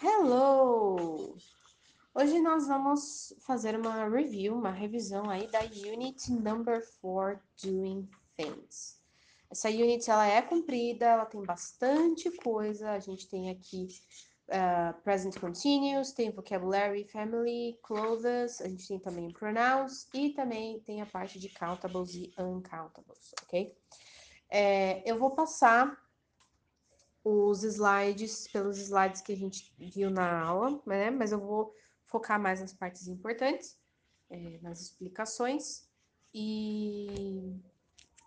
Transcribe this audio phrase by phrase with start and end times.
[0.00, 1.36] Hello!
[2.14, 9.00] Hoje nós vamos fazer uma review, uma revisão aí da Unit Number 4, Doing Things.
[9.50, 13.88] Essa unit ela é comprida, ela tem bastante coisa, a gente tem aqui
[14.50, 21.02] uh, present continuous, tem vocabulary, family, clothes, a gente tem também pronouns e também tem
[21.02, 23.76] a parte de countables e uncountables, ok?
[24.48, 25.98] É, eu vou passar
[27.24, 31.10] os slides, pelos slides que a gente viu na aula, né?
[31.10, 31.74] Mas eu vou
[32.06, 33.78] focar mais nas partes importantes,
[34.30, 35.88] é, nas explicações.
[36.32, 37.60] E...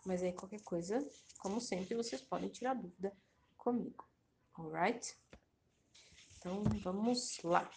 [0.05, 0.99] Mas aí qualquer coisa,
[1.39, 3.15] como sempre, vocês podem tirar dúvida
[3.57, 4.07] comigo,
[4.57, 5.15] alright?
[6.37, 7.69] Então, vamos lá.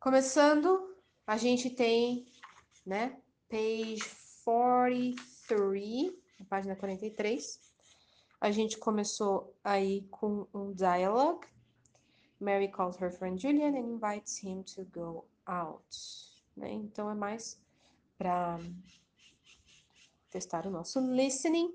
[0.00, 0.96] Começando,
[1.26, 2.26] a gente tem,
[2.84, 4.00] né, page
[4.44, 6.12] 43,
[6.48, 7.67] página 43,
[8.40, 11.46] a gente começou aí com um dialogue.
[12.40, 15.84] Mary calls her friend Julian and invites him to go out.
[16.56, 16.72] Né?
[16.72, 17.60] Então é mais
[18.16, 18.58] para
[20.30, 21.74] testar o nosso listening.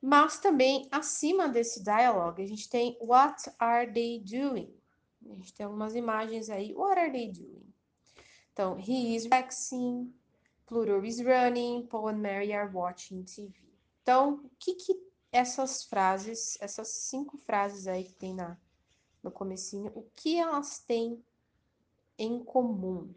[0.00, 4.72] Mas também acima desse dialogue a gente tem What are they doing?
[5.28, 6.72] A gente tem algumas imagens aí.
[6.74, 7.70] What are they doing?
[8.52, 10.12] Então, he is waxing,
[10.66, 13.54] Pluto is running, Paul and Mary are watching TV.
[14.02, 14.94] Então, o que, que
[15.32, 18.56] essas frases, essas cinco frases aí que tem na,
[19.22, 21.22] no comecinho, o que elas têm
[22.18, 23.14] em comum?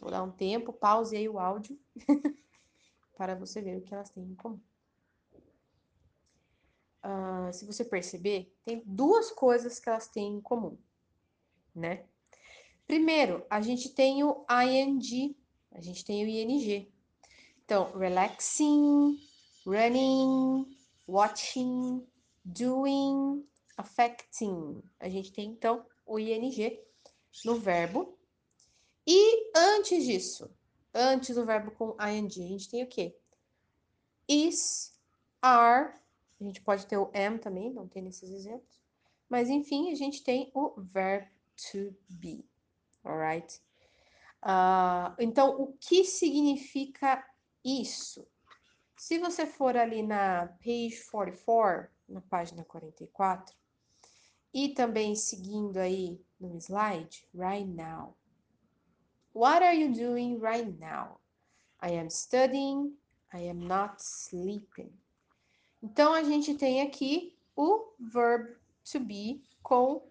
[0.00, 1.78] Vou dar um tempo, pause aí o áudio
[3.16, 4.60] para você ver o que elas têm em comum.
[7.04, 10.78] Uh, se você perceber, tem duas coisas que elas têm em comum,
[11.74, 12.06] né?
[12.86, 15.36] Primeiro, a gente tem o ing,
[15.72, 16.92] a gente tem o ing.
[17.64, 19.18] Então, relaxing,
[19.66, 20.66] running,
[21.12, 22.06] watching,
[22.42, 23.44] doing,
[23.76, 24.82] affecting.
[24.98, 26.80] A gente tem então o ing
[27.44, 28.18] no verbo.
[29.06, 30.50] E antes disso,
[30.94, 33.14] antes do verbo com ing, a gente tem o quê?
[34.26, 34.98] Is,
[35.42, 35.92] are,
[36.40, 38.80] a gente pode ter o am também, não tem nesses exemplos.
[39.28, 42.44] Mas enfim, a gente tem o verb to be,
[43.04, 43.60] alright?
[44.42, 47.24] Uh, então, o que significa
[47.64, 48.26] isso?
[49.02, 53.52] Se você for ali na page 44, na página 44,
[54.54, 58.16] e também seguindo aí no slide, right now.
[59.34, 61.20] What are you doing right now?
[61.82, 62.96] I am studying,
[63.34, 64.92] I am not sleeping.
[65.82, 70.08] Então, a gente tem aqui o verb to be com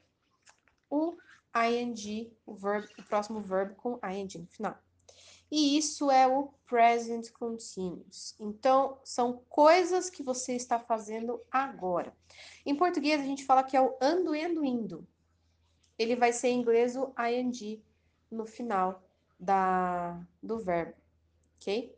[0.90, 1.16] o
[1.56, 4.78] ing, o, o próximo verbo com ing no final
[5.52, 8.34] e isso é o present continuous.
[8.40, 12.16] Então, são coisas que você está fazendo agora.
[12.66, 15.06] Em português, a gente fala que é o ando, endo, indo.
[16.00, 17.84] Ele vai ser em inglês o ing
[18.32, 19.04] no final
[19.38, 20.96] da, do verbo,
[21.58, 21.94] ok?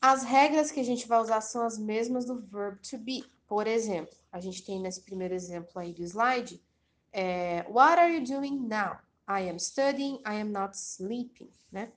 [0.00, 3.24] As regras que a gente vai usar são as mesmas do verb to be.
[3.48, 6.62] Por exemplo, a gente tem nesse primeiro exemplo aí do slide,
[7.10, 8.98] é, What are you doing now?
[9.28, 11.92] I am studying, I am not sleeping, né?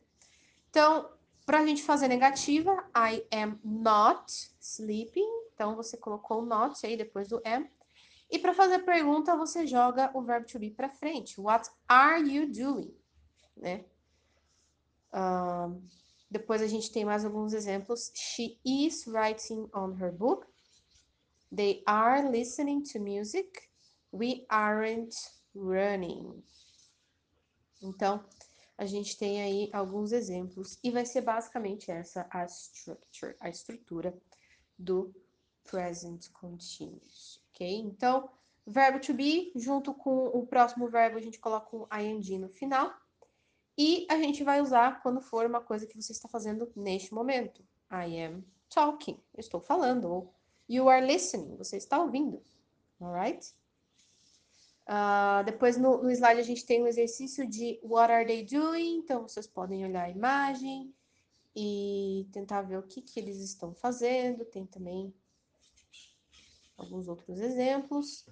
[0.69, 1.09] Então,
[1.45, 5.27] para a gente fazer negativa, I am not sleeping.
[5.53, 7.69] Então, você colocou o not aí depois do am.
[8.29, 11.41] E para fazer pergunta, você joga o verbo to be para frente.
[11.41, 12.93] What are you doing?
[13.57, 13.85] Né?
[15.11, 15.81] Um,
[16.29, 18.11] depois a gente tem mais alguns exemplos.
[18.13, 20.45] She is writing on her book.
[21.51, 23.69] They are listening to music.
[24.11, 25.15] We aren't
[25.55, 26.43] running.
[27.81, 28.23] Então,
[28.77, 34.17] a gente tem aí alguns exemplos e vai ser basicamente essa a structure, a estrutura
[34.77, 35.13] do
[35.69, 37.77] present continuous, ok?
[37.77, 38.29] Então,
[38.65, 42.93] verbo to be, junto com o próximo verbo, a gente coloca um ing no final.
[43.77, 47.63] E a gente vai usar quando for uma coisa que você está fazendo neste momento.
[47.91, 50.05] I am talking, eu estou falando.
[50.05, 50.33] Ou
[50.67, 52.41] you are listening, você está ouvindo.
[53.01, 53.53] Alright?
[54.89, 58.97] Uh, depois no, no, slide a gente tem um exercício de what are they doing,
[58.97, 60.91] então vocês podem olhar a imagem
[61.55, 64.43] e tentar ver o que, que eles estão fazendo.
[64.45, 65.13] Tem também
[66.75, 68.25] alguns outros exemplos.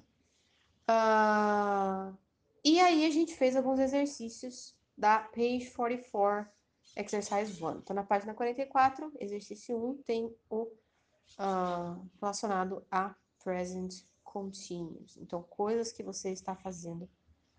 [0.89, 2.17] Uh,
[2.63, 6.51] e aí a gente fez alguns exercícios da page 44,
[6.95, 7.69] exercise 1.
[7.77, 13.13] Então na página 44, exercício 1 tem o uh, relacionado a
[13.43, 13.93] present
[14.37, 15.17] contínuos.
[15.17, 17.09] Então, coisas que você está fazendo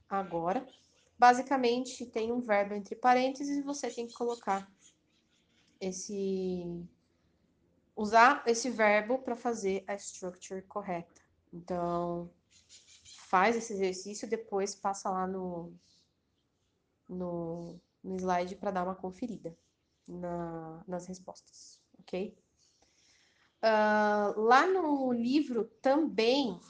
[0.09, 0.65] agora.
[1.19, 4.71] Basicamente, tem um verbo entre parênteses e você tem que colocar
[5.81, 6.65] esse...
[7.97, 11.21] Usar esse verbo para fazer a structure correta.
[11.53, 12.31] Então,
[13.27, 15.73] faz esse exercício, depois passa lá no,
[17.09, 19.59] no, no slide para dar uma conferida
[20.07, 22.39] na, nas respostas, ok?
[23.63, 26.61] Uh, lá no livro também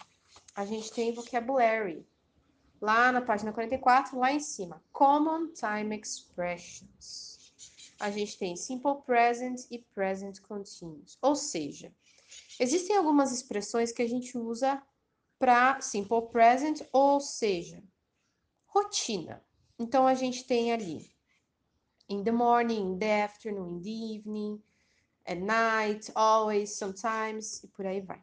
[0.55, 2.06] a gente tem vocabulary.
[2.81, 7.52] Lá na página 44, lá em cima, Common Time Expressions.
[8.00, 11.19] A gente tem Simple Present e Present Continuous.
[11.20, 11.93] Ou seja,
[12.58, 14.82] existem algumas expressões que a gente usa
[15.38, 17.82] para Simple Present, ou seja,
[18.67, 19.44] rotina.
[19.79, 21.11] Então, a gente tem ali
[22.08, 24.62] in the morning, in the afternoon, in the evening,
[25.28, 28.22] at night, always, sometimes, e por aí vai.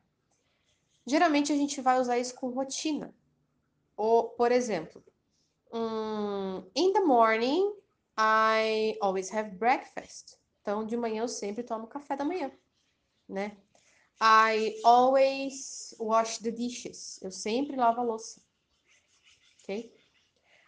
[1.05, 3.13] Geralmente a gente vai usar isso com rotina.
[3.95, 5.03] Ou, por exemplo,
[5.71, 7.73] um, in the morning,
[8.17, 10.37] I always have breakfast.
[10.61, 12.51] Então, de manhã eu sempre tomo café da manhã,
[13.29, 13.55] né?
[14.19, 17.19] I always wash the dishes.
[17.21, 18.41] Eu sempre lavo a louça.
[19.61, 19.93] Ok?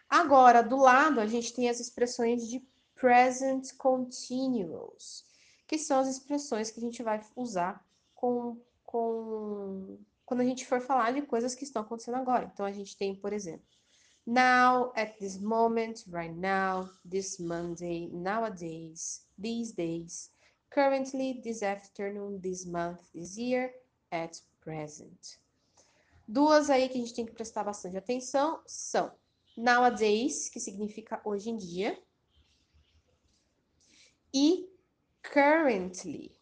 [0.08, 5.24] Agora, do lado, a gente tem as expressões de present continuous,
[5.68, 10.80] que são as expressões que a gente vai usar com, com quando a gente for
[10.80, 12.50] falar de coisas que estão acontecendo agora.
[12.52, 13.66] Então, a gente tem, por exemplo,
[14.26, 20.30] now, at this moment, right now, this Monday, nowadays, these days,
[20.70, 23.72] currently, this afternoon, this month, this year,
[24.10, 25.38] at present.
[26.26, 29.10] Duas aí que a gente tem que prestar bastante atenção são
[29.56, 31.98] nowadays, que significa hoje em dia,
[34.32, 34.68] e
[35.22, 36.32] currently.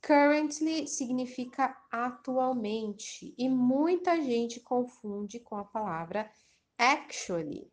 [0.00, 6.30] Currently significa atualmente e muita gente confunde com a palavra
[6.76, 7.70] actually.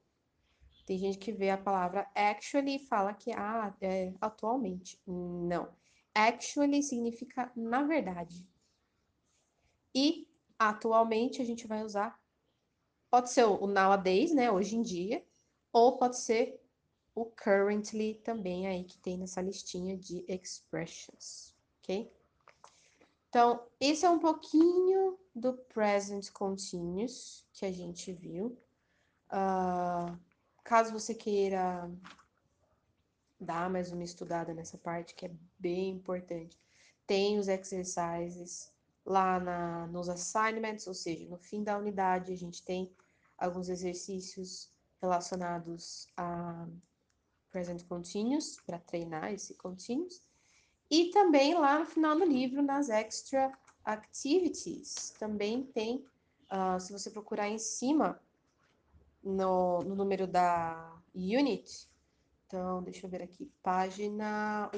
[0.86, 5.02] Tem gente que vê a palavra actually e fala que ah, é atualmente.
[5.08, 5.74] Não.
[6.14, 8.48] Actually significa na verdade.
[9.96, 10.28] E
[10.58, 12.20] atualmente a gente vai usar
[13.10, 15.24] pode ser o nowadays, né, hoje em dia,
[15.74, 16.62] ou pode ser
[17.16, 22.12] o currently também aí que tem nessa listinha de expressions, ok?
[23.30, 28.58] Então, esse é um pouquinho do present continuous que a gente viu.
[29.32, 30.18] Uh,
[30.64, 31.90] caso você queira
[33.40, 36.60] dar mais uma estudada nessa parte, que é bem importante,
[37.06, 38.72] tem os exercises
[39.06, 42.92] lá na, nos assignments, ou seja, no fim da unidade a gente tem
[43.38, 44.72] alguns exercícios
[45.02, 46.68] relacionados a
[47.52, 50.22] present continuous, para treinar esse continuous.
[50.90, 53.52] E também lá no final do livro, nas extra
[53.86, 56.06] activities, também tem,
[56.52, 58.20] uh, se você procurar em cima,
[59.24, 61.90] no, no número da unit,
[62.50, 64.72] então, deixa eu ver aqui, página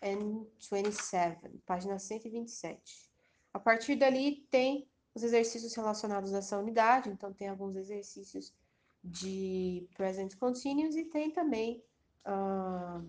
[0.00, 3.10] 127, página 127.
[3.52, 8.54] A partir dali tem os exercícios relacionados a essa unidade, então tem alguns exercícios
[9.02, 11.82] de present continuous e tem também
[12.26, 13.06] uh,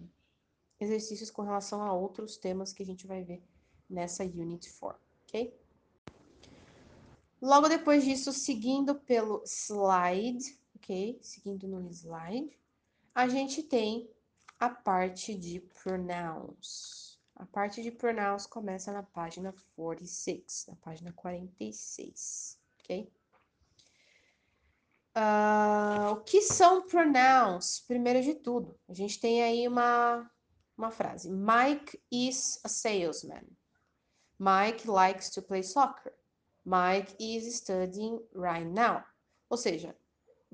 [0.79, 3.43] exercícios com relação a outros temas que a gente vai ver
[3.89, 5.59] nessa Unit 4, ok?
[7.41, 11.19] Logo depois disso, seguindo pelo slide, ok?
[11.21, 12.57] Seguindo no slide,
[13.15, 14.09] a gente tem
[14.59, 17.17] a parte de pronouns.
[17.35, 23.09] A parte de pronouns começa na página 46, na página 46, ok?
[25.15, 27.83] Uh, o que são pronouns?
[27.87, 30.29] Primeiro de tudo, a gente tem aí uma,
[30.77, 31.29] uma frase.
[31.29, 33.43] Mike is a salesman.
[34.39, 36.13] Mike likes to play soccer.
[36.65, 39.03] Mike is studying right now.
[39.49, 39.95] Ou seja,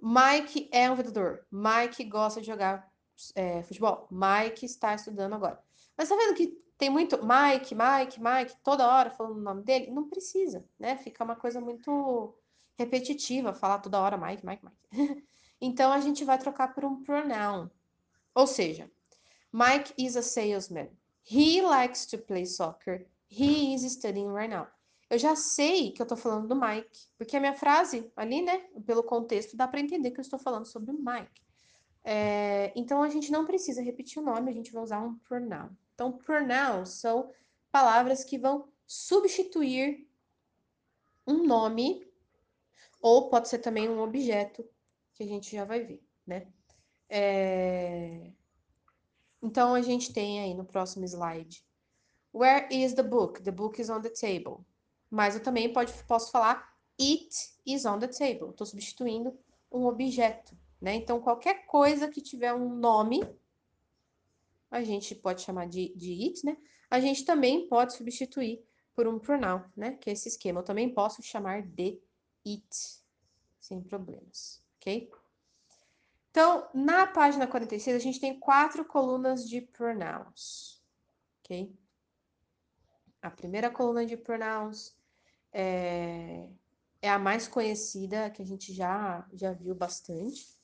[0.01, 1.45] Mike é um vendedor.
[1.51, 2.89] Mike gosta de jogar
[3.35, 4.07] é, futebol.
[4.09, 5.61] Mike está estudando agora.
[5.97, 6.47] Mas tá vendo que
[6.77, 9.91] tem muito Mike, Mike, Mike, toda hora falando o nome dele?
[9.91, 10.97] Não precisa, né?
[10.97, 12.35] Fica uma coisa muito
[12.77, 15.25] repetitiva, falar toda hora Mike, Mike, Mike.
[15.61, 17.69] então a gente vai trocar por um pronoun.
[18.33, 18.89] Ou seja,
[19.51, 20.89] Mike is a salesman.
[21.29, 23.05] He likes to play soccer.
[23.29, 24.67] He is studying right now.
[25.09, 28.57] Eu já sei que eu tô falando do Mike, porque a minha frase ali, né,
[28.85, 31.41] pelo contexto, dá para entender que eu estou falando sobre o Mike.
[32.03, 35.69] É, então a gente não precisa repetir o nome, a gente vai usar um pronoun.
[35.93, 37.31] Então, pronouns são
[37.71, 40.07] palavras que vão substituir
[41.25, 42.04] um nome
[43.01, 44.67] ou pode ser também um objeto,
[45.13, 46.47] que a gente já vai ver, né?
[47.09, 48.31] É...
[49.41, 51.63] Então, a gente tem aí no próximo slide.
[52.33, 53.41] Where is the book?
[53.41, 54.65] The book is on the table.
[55.09, 57.29] Mas eu também pode, posso falar it
[57.65, 58.49] is on the table.
[58.49, 59.37] Estou substituindo
[59.71, 60.95] um objeto, né?
[60.95, 63.21] Então, qualquer coisa que tiver um nome,
[64.69, 66.57] a gente pode chamar de, de it, né?
[66.89, 69.93] A gente também pode substituir por um pronoun, né?
[69.93, 70.59] Que é esse esquema.
[70.59, 72.01] Eu também posso chamar de
[72.45, 73.03] it,
[73.59, 75.11] sem problemas, ok?
[76.29, 80.83] Então, na página 46, a gente tem quatro colunas de pronouns,
[81.39, 81.73] ok?
[83.21, 84.95] A primeira coluna de pronouns
[85.51, 86.45] é,
[87.01, 90.59] é a mais conhecida, que a gente já, já viu bastante.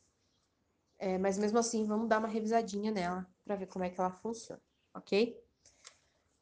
[0.99, 4.11] É, mas mesmo assim, vamos dar uma revisadinha nela para ver como é que ela
[4.11, 4.61] funciona,
[4.93, 5.41] ok?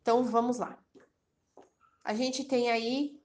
[0.02, 0.84] Então, vamos lá.
[2.04, 3.19] A gente tem aí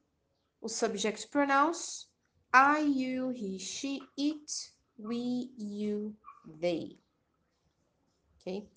[0.65, 2.09] os subject pronouns
[2.55, 6.17] I, you, he, she, it, we, you,
[6.61, 6.99] they.
[8.41, 8.71] Ok?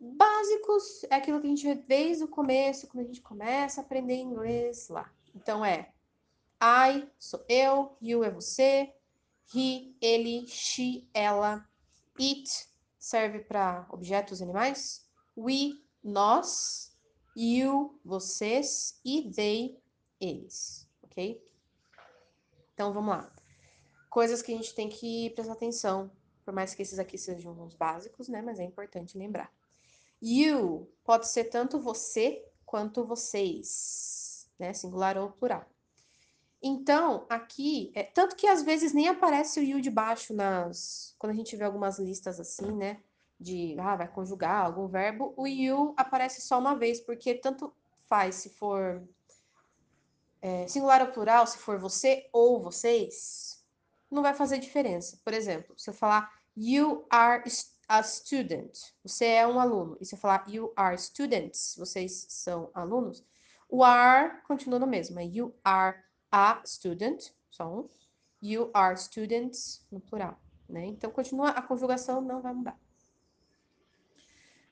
[0.00, 3.84] Básicos é aquilo que a gente vê desde o começo, quando a gente começa a
[3.84, 5.12] aprender inglês lá.
[5.36, 5.92] Então é
[6.60, 8.92] I, sou eu, you é você,
[9.54, 11.64] he, ele, she, ela,
[12.18, 16.96] it serve para objetos animais, we, nós,
[17.36, 19.78] you, vocês e they,
[20.20, 20.87] eles,
[21.18, 21.44] ok?
[22.72, 23.32] Então vamos lá.
[24.08, 26.10] Coisas que a gente tem que prestar atenção,
[26.44, 28.40] por mais que esses aqui sejam uns básicos, né?
[28.40, 29.52] Mas é importante lembrar.
[30.22, 34.72] You pode ser tanto você quanto vocês, né?
[34.72, 35.66] Singular ou plural.
[36.62, 41.14] Então, aqui, é, tanto que às vezes nem aparece o you de baixo nas.
[41.18, 43.00] Quando a gente vê algumas listas assim, né?
[43.38, 47.72] De ah, vai conjugar algum verbo, o you aparece só uma vez, porque tanto
[48.08, 49.06] faz se for
[50.40, 53.62] é, singular ou plural, se for você ou vocês,
[54.10, 55.20] não vai fazer diferença.
[55.24, 57.42] Por exemplo, se eu falar you are
[57.88, 62.70] a student, você é um aluno, e se eu falar you are students, vocês são
[62.74, 63.24] alunos,
[63.68, 65.98] o are continua no mesmo, é you are
[66.30, 67.88] a student, só um,
[68.42, 70.86] you are students no plural, né?
[70.86, 72.78] Então continua, a conjugação não vai mudar.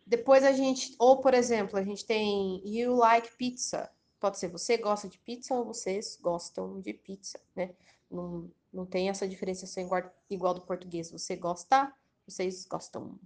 [0.07, 3.91] Depois a gente, ou por exemplo, a gente tem you like pizza.
[4.19, 7.75] Pode ser você gosta de pizza ou vocês gostam de pizza, né?
[8.11, 11.11] Não, não tem essa diferenciação igual, igual do português.
[11.11, 11.93] Você gosta,
[12.27, 13.19] vocês gostam.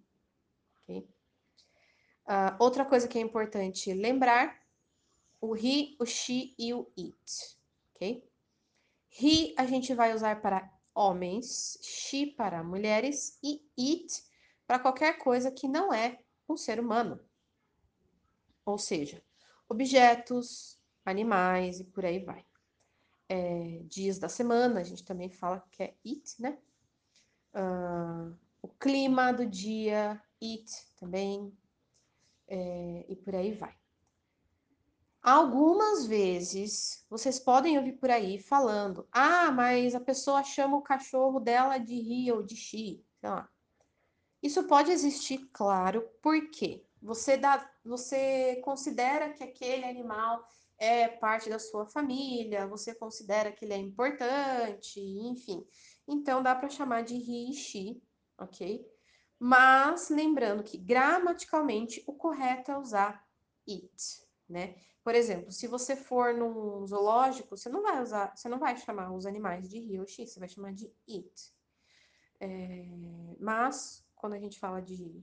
[0.88, 4.61] Uh, outra coisa que é importante lembrar,
[5.40, 7.61] o he, o she e o it
[8.00, 8.25] ok?
[9.11, 14.25] He a gente vai usar para homens, she para mulheres e it
[14.66, 16.18] para qualquer coisa que não é
[16.49, 17.20] um ser humano.
[18.64, 19.23] Ou seja,
[19.68, 22.45] objetos, animais e por aí vai.
[23.28, 26.59] É, dias da semana, a gente também fala que é it, né?
[27.54, 31.57] Uh, o clima do dia, it também,
[32.49, 33.75] é, e por aí vai.
[35.23, 41.38] Algumas vezes vocês podem ouvir por aí falando: ah, mas a pessoa chama o cachorro
[41.38, 43.49] dela de he ou de she, sei lá.
[44.42, 50.42] Isso pode existir, claro, porque você dá, você considera que aquele animal
[50.81, 55.63] é parte da sua família, você considera que ele é importante, enfim.
[56.09, 58.03] Então dá para chamar de he e
[58.39, 58.85] ok?
[59.39, 63.25] Mas lembrando que gramaticalmente o correto é usar
[63.69, 64.75] it, né?
[65.05, 69.13] Por exemplo, se você for num zoológico, você não vai usar, você não vai chamar
[69.13, 71.55] os animais de he ou she, você vai chamar de it.
[72.39, 75.23] É, mas, quando a gente fala de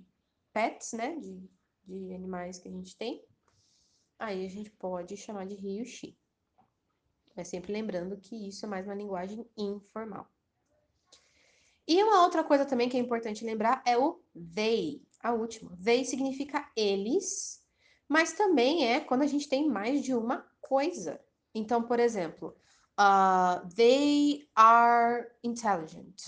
[0.54, 1.50] pets, né, de,
[1.84, 3.27] de animais que a gente tem,
[4.20, 6.18] aí a gente pode chamar de he ou she.
[7.36, 10.28] Mas sempre lembrando que isso é mais uma linguagem informal.
[11.88, 14.22] E uma outra coisa também que é importante lembrar é o
[14.56, 15.78] they, a última.
[15.84, 17.64] They significa eles,
[18.10, 21.22] mas também é quando a gente tem mais de uma coisa.
[21.54, 22.56] Então, por exemplo,
[23.00, 26.22] uh, they are intelligent.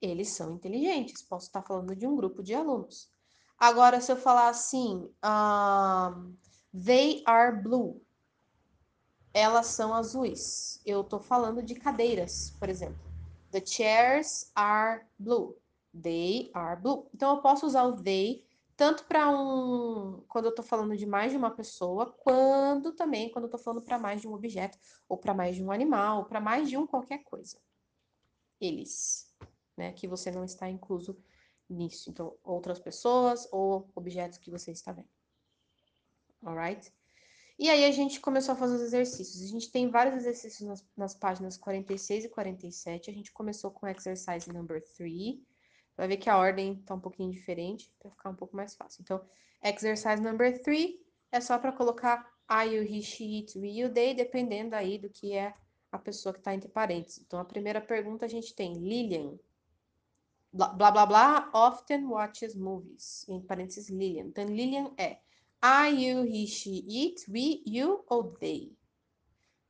[0.00, 1.22] Eles são inteligentes.
[1.22, 3.10] Posso estar falando de um grupo de alunos.
[3.58, 6.36] Agora, se eu falar assim, um,
[6.72, 8.00] they are blue.
[9.32, 10.80] Elas são azuis.
[10.84, 12.98] Eu estou falando de cadeiras, por exemplo.
[13.50, 15.56] The chairs are blue.
[16.00, 17.08] They are blue.
[17.14, 18.46] Então, eu posso usar o they
[18.78, 23.46] tanto para um, quando eu estou falando de mais de uma pessoa, quanto também quando
[23.46, 26.24] eu estou falando para mais de um objeto, ou para mais de um animal, ou
[26.24, 27.58] para mais de um qualquer coisa.
[28.60, 29.34] Eles,
[29.76, 29.92] né?
[29.92, 31.18] Que você não está incluso
[31.68, 32.08] nisso.
[32.08, 35.08] Então, outras pessoas ou objetos que você está vendo.
[36.44, 36.92] Alright?
[37.58, 39.42] E aí a gente começou a fazer os exercícios.
[39.42, 43.10] A gente tem vários exercícios nas, nas páginas 46 e 47.
[43.10, 45.38] A gente começou com exercise number 3
[45.98, 49.02] vai ver que a ordem tá um pouquinho diferente para ficar um pouco mais fácil.
[49.02, 49.20] Então,
[49.62, 54.14] exercise number three é só para colocar I, you, he, she, it, we, you, they,
[54.14, 55.52] dependendo aí do que é
[55.90, 57.18] a pessoa que está entre parênteses.
[57.26, 59.36] Então, a primeira pergunta a gente tem Lilian.
[60.52, 63.28] Blá, blá, blá, blá, often watches movies.
[63.28, 64.26] Em parênteses, Lilian.
[64.26, 65.18] Então, Lilian é
[65.62, 68.76] I, you, he, she, it, we, you ou they?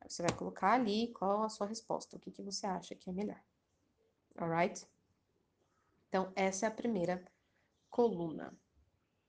[0.07, 3.13] Você vai colocar ali qual a sua resposta, o que, que você acha que é
[3.13, 3.41] melhor.
[4.37, 4.87] Alright?
[6.09, 7.23] Então, essa é a primeira
[7.91, 8.57] coluna,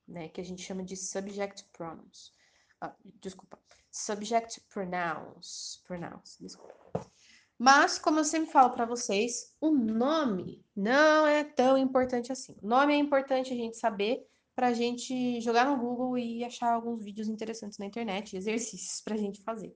[0.07, 0.29] né?
[0.29, 2.33] Que a gente chama de subject pronouns.
[2.79, 3.59] Ah, desculpa.
[3.91, 5.81] Subject pronouns.
[5.85, 7.11] Pronouns, desculpa.
[7.57, 12.55] Mas, como eu sempre falo para vocês, o nome não é tão importante assim.
[12.61, 14.25] O nome é importante a gente saber
[14.59, 19.15] para a gente jogar no Google e achar alguns vídeos interessantes na internet, exercícios para
[19.15, 19.73] a gente fazer.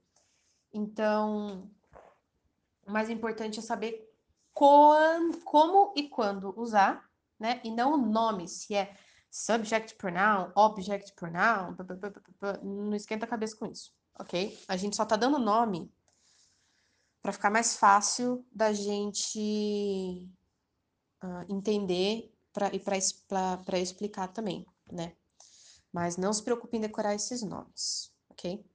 [0.73, 1.71] Então,
[2.85, 4.13] o mais importante é saber
[4.51, 7.09] quando, como e quando usar,
[7.39, 7.61] né?
[7.63, 8.93] E não o nome, se é
[9.31, 11.77] subject pronoun, object pronoun,
[12.61, 14.59] não esquenta a cabeça com isso, ok?
[14.67, 15.89] A gente só tá dando nome
[17.21, 20.29] para ficar mais fácil da gente
[21.23, 25.15] uh, entender pra, e para explicar também, né?
[25.91, 28.65] Mas não se preocupe em decorar esses nomes, ok?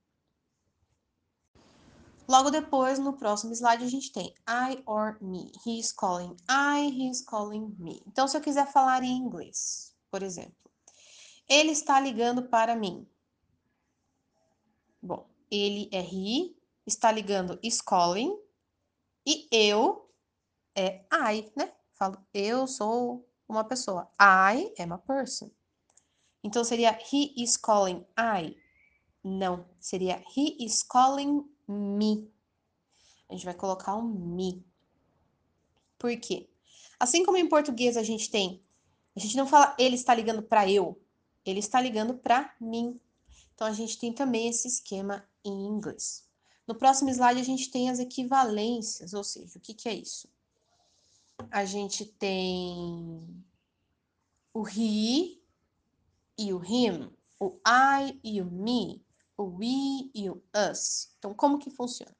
[2.29, 5.51] Logo depois, no próximo slide, a gente tem I or me.
[5.65, 8.03] He is calling I, he is calling me.
[8.07, 10.55] Então, se eu quiser falar em inglês, por exemplo,
[11.49, 13.09] ele está ligando para mim.
[15.01, 16.55] Bom, ele é he,
[16.87, 18.39] está ligando is calling
[19.27, 20.13] e eu
[20.75, 21.73] é I, né?
[21.95, 24.11] Falo, eu sou uma pessoa.
[24.21, 25.51] I am a person.
[26.43, 28.57] Então seria he is calling I.
[29.23, 32.31] Não, seria he is calling me.
[33.29, 34.65] A gente vai colocar um me.
[35.99, 36.49] Por quê?
[36.99, 38.63] Assim como em português a gente tem,
[39.17, 41.01] a gente não fala ele está ligando para eu,
[41.45, 43.01] ele está ligando para mim.
[43.55, 46.29] Então a gente tem também esse esquema em inglês.
[46.69, 50.29] No próximo slide, a gente tem as equivalências, ou seja, o que, que é isso?
[51.51, 53.43] A gente tem
[54.53, 55.38] o he
[56.39, 59.05] e o him, o I e o me,
[59.37, 61.11] o we e o us.
[61.19, 62.17] Então, como que funciona?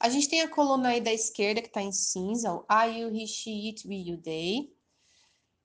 [0.00, 3.10] A gente tem a coluna aí da esquerda, que está em cinza, o I, you,
[3.10, 4.72] he, she, it, we, you, they.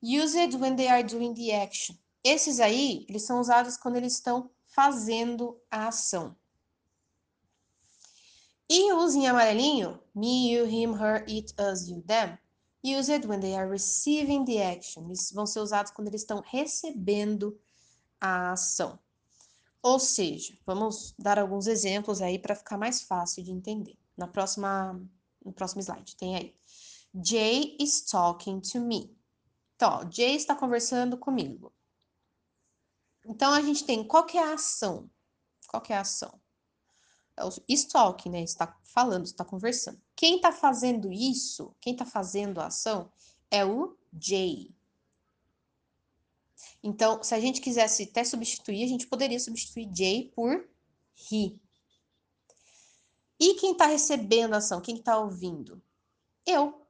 [0.02, 1.96] Used when they are doing the action.
[2.24, 6.36] Esses aí, eles são usados quando eles estão fazendo a ação.
[8.68, 12.36] E use em amarelinho, me, you, him, her, it, us, you, them.
[12.82, 15.06] Use it when they are receiving the action.
[15.06, 17.58] Eles vão ser usados quando eles estão recebendo
[18.26, 18.98] a ação.
[19.82, 23.98] Ou seja, vamos dar alguns exemplos aí para ficar mais fácil de entender.
[24.16, 25.00] Na próxima,
[25.44, 26.54] no próximo slide, tem aí.
[27.22, 29.16] Jay is talking to me.
[29.76, 31.72] Então, ó, Jay está conversando comigo.
[33.26, 35.10] Então, a gente tem, qual que é a ação?
[35.68, 36.40] Qual que é a ação?
[37.36, 38.42] é o stalking, né?
[38.42, 40.00] Está falando, está conversando.
[40.14, 43.10] Quem está fazendo isso, quem está fazendo a ação,
[43.50, 44.70] é o Jay.
[46.82, 50.68] Então, se a gente quisesse até substituir, a gente poderia substituir Jay por
[51.30, 51.58] he.
[53.38, 54.80] E quem está recebendo a ação?
[54.80, 55.82] Quem está ouvindo?
[56.46, 56.80] Eu.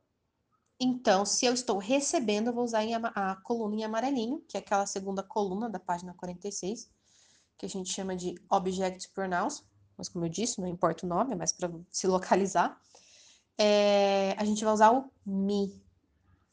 [0.79, 2.83] Então, se eu estou recebendo, eu vou usar
[3.15, 6.91] a coluna em amarelinho, que é aquela segunda coluna da página 46,
[7.57, 9.65] que a gente chama de Object Pronouns
[9.97, 12.79] mas como eu disse, não importa o nome, é mais para se localizar.
[13.57, 15.81] É, a gente vai usar o me.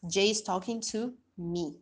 [0.07, 1.79] Jay is talking to me.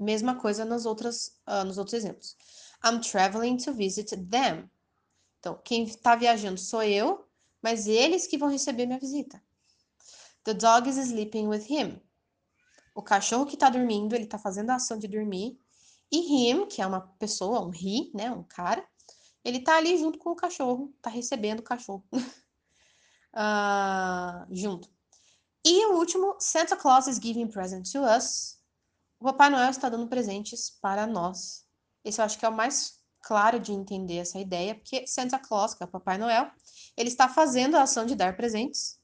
[0.00, 2.36] Mesma coisa nas outras, uh, nos outros exemplos.
[2.82, 4.70] I'm traveling to visit them.
[5.38, 7.28] Então, quem está viajando sou eu,
[7.62, 9.42] mas eles que vão receber minha visita.
[10.44, 12.00] The dog is sleeping with him.
[12.94, 15.60] O cachorro que está dormindo, ele está fazendo a ação de dormir.
[16.10, 18.84] E him, que é uma pessoa, um he, né, um cara,
[19.44, 22.04] ele tá ali junto com o cachorro, tá recebendo o cachorro.
[23.34, 24.88] uh, junto.
[25.64, 28.59] E o último, Santa Claus is giving presents to us.
[29.20, 31.66] O Papai Noel está dando presentes para nós.
[32.02, 35.74] Esse eu acho que é o mais claro de entender essa ideia, porque Santa Claus,
[35.74, 36.50] que é o Papai Noel,
[36.96, 38.98] ele está fazendo a ação de dar presentes.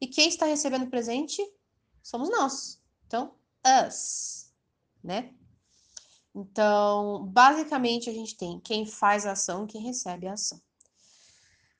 [0.00, 1.46] E quem está recebendo presente
[2.02, 2.80] somos nós.
[3.06, 3.34] Então,
[3.86, 4.50] us,
[5.04, 5.34] né?
[6.34, 10.58] Então, basicamente, a gente tem quem faz a ação, quem recebe a ação.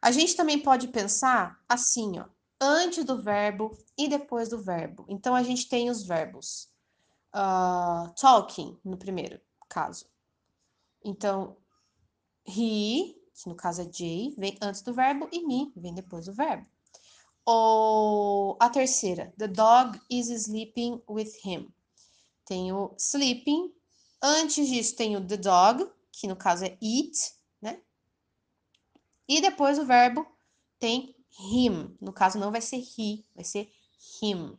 [0.02, 2.26] A gente também pode pensar assim, ó,
[2.60, 5.06] antes do verbo e depois do verbo.
[5.08, 6.69] Então, a gente tem os verbos
[7.34, 10.06] uh, talking, no primeiro caso.
[11.04, 11.56] Então,
[12.46, 16.32] he, que no caso é Jay, vem antes do verbo, e me vem depois do
[16.32, 16.66] verbo.
[17.44, 21.72] Ou a terceira, the dog is sleeping with him.
[22.44, 23.72] Tem o sleeping,
[24.22, 27.80] Antes disso tem o the dog, que no caso é eat, né?
[29.26, 30.26] E depois o verbo
[30.78, 31.96] tem him.
[32.00, 33.72] No caso não vai ser he, vai ser
[34.22, 34.58] him.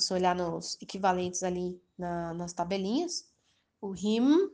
[0.00, 3.30] Se você olhar nos equivalentes ali na, nas tabelinhas,
[3.80, 4.50] o him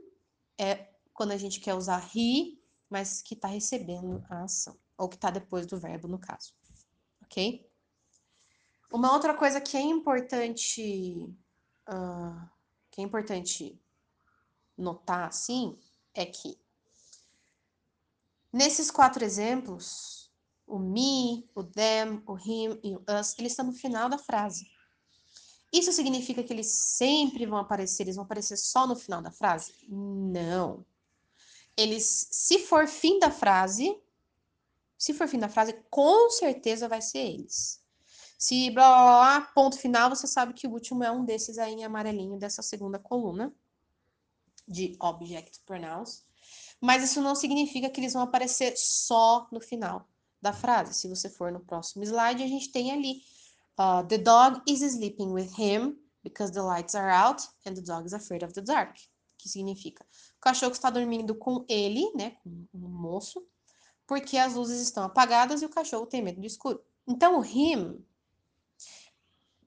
[0.59, 5.16] é quando a gente quer usar he, mas que está recebendo a ação, ou que
[5.16, 6.52] está depois do verbo, no caso.
[7.24, 7.68] Ok?
[8.92, 11.28] Uma outra coisa que é importante,
[11.88, 12.48] uh,
[12.90, 13.80] que é importante
[14.76, 15.78] notar, assim,
[16.14, 16.59] é que
[18.52, 20.30] nesses quatro exemplos,
[20.66, 24.76] o me, o them, o him e o us, eles estão no final da frase.
[25.77, 29.75] Isso significa que eles sempre vão aparecer, eles vão aparecer só no final da frase?
[29.87, 30.85] Não.
[31.77, 33.95] Eles, se for fim da frase,
[34.97, 37.85] se for fim da frase, com certeza vai ser eles.
[38.39, 41.75] Se blá blá blá, ponto final, você sabe que o último é um desses aí
[41.75, 43.55] em amarelinho dessa segunda coluna
[44.67, 46.25] de object pronouns.
[46.81, 50.09] Mas isso não significa que eles vão aparecer só no final
[50.41, 50.95] da frase.
[50.95, 53.21] Se você for no próximo slide, a gente tem ali
[53.79, 58.07] Uh, the dog is sleeping with him because the lights are out and the dog
[58.07, 58.97] is afraid of the dark.
[59.39, 60.05] Que significa?
[60.37, 63.47] O cachorro está dormindo com ele, né, com o moço,
[64.07, 66.83] porque as luzes estão apagadas e o cachorro tem medo do escuro.
[67.07, 68.05] Então, o him,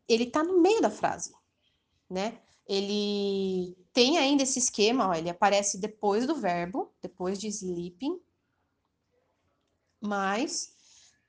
[0.08, 1.34] ele está no meio da frase,
[2.10, 2.41] né?
[2.67, 8.19] Ele tem ainda esse esquema, ó, ele aparece depois do verbo, depois de sleeping,
[10.02, 10.74] mas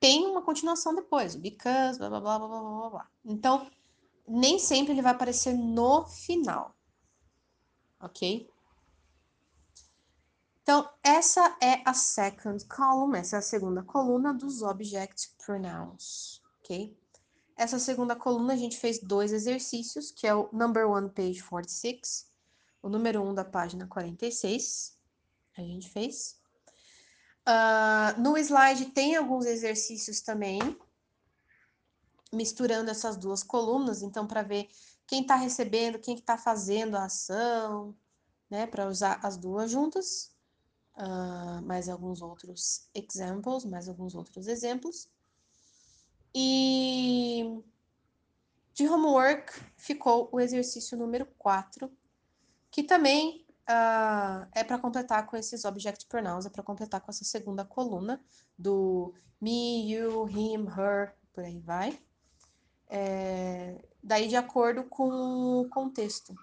[0.00, 3.10] tem uma continuação depois, because, blá, blá, blá, blá, blá, blá, blá.
[3.24, 3.70] Então,
[4.26, 6.74] nem sempre ele vai aparecer no final,
[8.00, 8.48] ok?
[10.62, 16.96] Então, essa é a second column, essa é a segunda coluna dos object pronouns, ok?
[17.56, 22.26] Essa segunda coluna a gente fez dois exercícios, que é o number one, page 46,
[22.82, 24.98] o número um da página 46,
[25.58, 26.39] a gente fez.
[27.48, 30.60] Uh, no slide tem alguns exercícios também,
[32.32, 34.68] misturando essas duas colunas, então, para ver
[35.06, 37.96] quem está recebendo, quem está fazendo a ação,
[38.48, 40.30] né, para usar as duas juntas.
[40.96, 45.08] Uh, mais alguns outros examples, mais alguns outros exemplos.
[46.34, 47.62] E
[48.74, 51.90] de homework ficou o exercício número 4,
[52.70, 57.24] que também uh, é para completar com esses object pronouns, é para completar com essa
[57.24, 58.22] segunda coluna
[58.58, 61.98] do me, you, him, her, por aí vai.
[62.88, 66.34] É, daí de acordo com o contexto,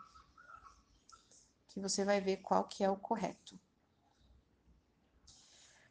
[1.67, 3.59] que você vai ver qual que é o correto.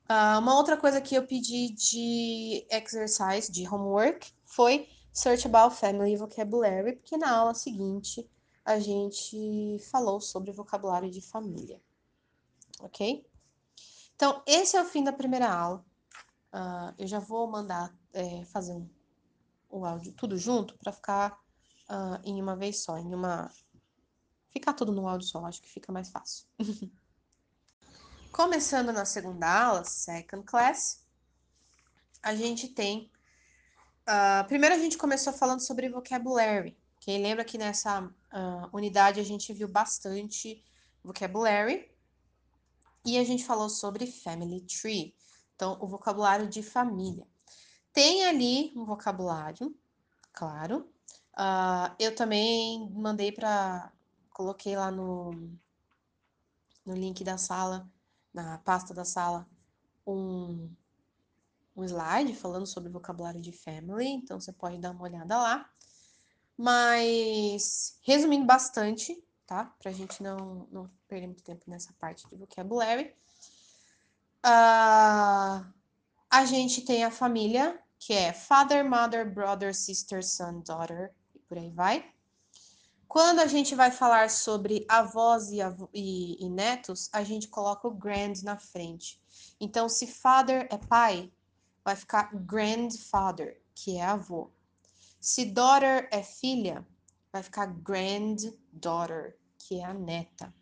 [0.09, 6.16] Uh, uma outra coisa que eu pedi de exercise, de homework, foi search about family
[6.16, 8.29] vocabulary, porque na aula seguinte
[8.66, 11.81] a gente falou sobre vocabulário de família,
[12.81, 13.24] ok?
[14.16, 15.85] Então, esse é o fim da primeira aula.
[16.52, 18.90] Uh, eu já vou mandar é, fazer um,
[19.68, 21.38] o áudio tudo junto para ficar
[21.88, 23.48] uh, em uma vez só, em uma.
[24.50, 26.46] Ficar tudo no áudio só, acho que fica mais fácil.
[28.33, 31.07] Começando na segunda aula, second class,
[32.20, 33.12] a gente tem.
[34.09, 36.76] Uh, primeiro a gente começou falando sobre vocabulary.
[37.01, 40.65] Quem lembra que nessa uh, unidade a gente viu bastante
[41.03, 41.91] vocabulary
[43.05, 45.15] e a gente falou sobre family tree,
[45.55, 47.27] então o vocabulário de família.
[47.93, 49.75] Tem ali um vocabulário,
[50.33, 50.91] claro.
[51.33, 53.93] Uh, eu também mandei para.
[54.31, 55.31] Coloquei lá no,
[56.85, 57.89] no link da sala,
[58.35, 59.49] na pasta da sala,
[60.07, 60.71] um,
[61.75, 65.71] um slide falando sobre vocabulário de family, então você pode dar uma olhada lá.
[66.57, 69.64] Mas, resumindo bastante, tá?
[69.79, 73.14] Pra gente não, não perder muito tempo nessa parte de vocabulary.
[74.45, 75.66] Uh,
[76.31, 81.59] a gente tem a família, que é father, mother, brother, sister, son, daughter, e por
[81.59, 82.11] aí vai.
[83.09, 87.87] Quando a gente vai falar sobre avós e, av e, e netos, a gente coloca
[87.87, 89.21] o grand na frente.
[89.61, 91.33] Então, se father é pai,
[91.85, 94.51] vai ficar grandfather, que é avô.
[95.20, 96.87] Se daughter é filha,
[97.33, 100.55] vai ficar granddaughter, que é a neta.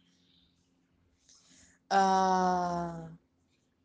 [1.92, 3.16] Uh,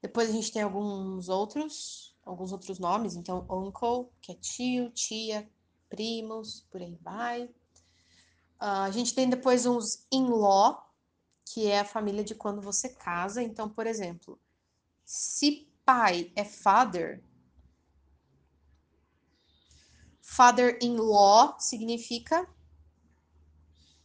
[0.01, 3.15] depois a gente tem alguns outros, alguns outros nomes.
[3.15, 5.49] Então, uncle, que é tio, tia,
[5.89, 7.43] primos, por aí vai.
[7.43, 10.89] Uh, a gente tem depois uns in-law,
[11.45, 13.43] que é a família de quando você casa.
[13.43, 14.39] Então, por exemplo,
[15.05, 17.23] se pai é father,
[20.29, 22.47] Father-in-law significa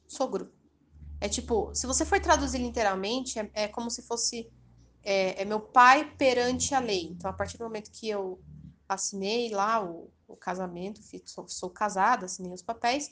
[0.08, 0.50] sogro.
[1.20, 4.50] É tipo, se você for traduzir literalmente, é, é como se fosse
[5.02, 7.08] é, é, meu pai perante a lei.
[7.08, 8.40] Então, a partir do momento que eu
[8.88, 13.10] assinei lá o, o casamento, sou, sou, casada, assinei os papéis,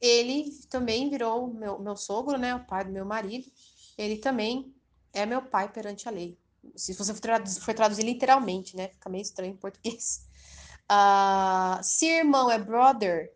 [0.00, 2.54] ele também virou meu, meu sogro, né?
[2.54, 3.50] O pai do meu marido.
[3.98, 4.72] Ele também
[5.12, 6.38] é meu pai perante a lei.
[6.76, 8.88] Se você for traduzir, for traduzir literalmente, né?
[8.88, 10.30] Fica meio estranho em português.
[10.92, 13.32] Uh, se irmão é brother,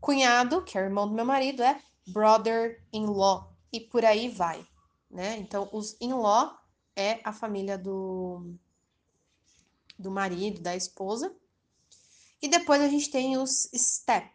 [0.00, 3.54] cunhado, que é o irmão do meu marido, é brother-in-law.
[3.72, 4.66] E por aí vai,
[5.08, 5.36] né?
[5.36, 6.58] Então, os in-law
[6.96, 8.52] é a família do,
[9.96, 11.32] do marido, da esposa.
[12.42, 14.28] E depois a gente tem os step.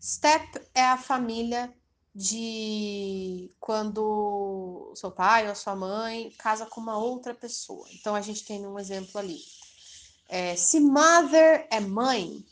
[0.00, 1.74] Step é a família
[2.14, 7.86] de quando seu pai ou sua mãe casa com uma outra pessoa.
[7.92, 9.38] Então a gente tem um exemplo ali.
[10.28, 12.44] É, se mother é mãe,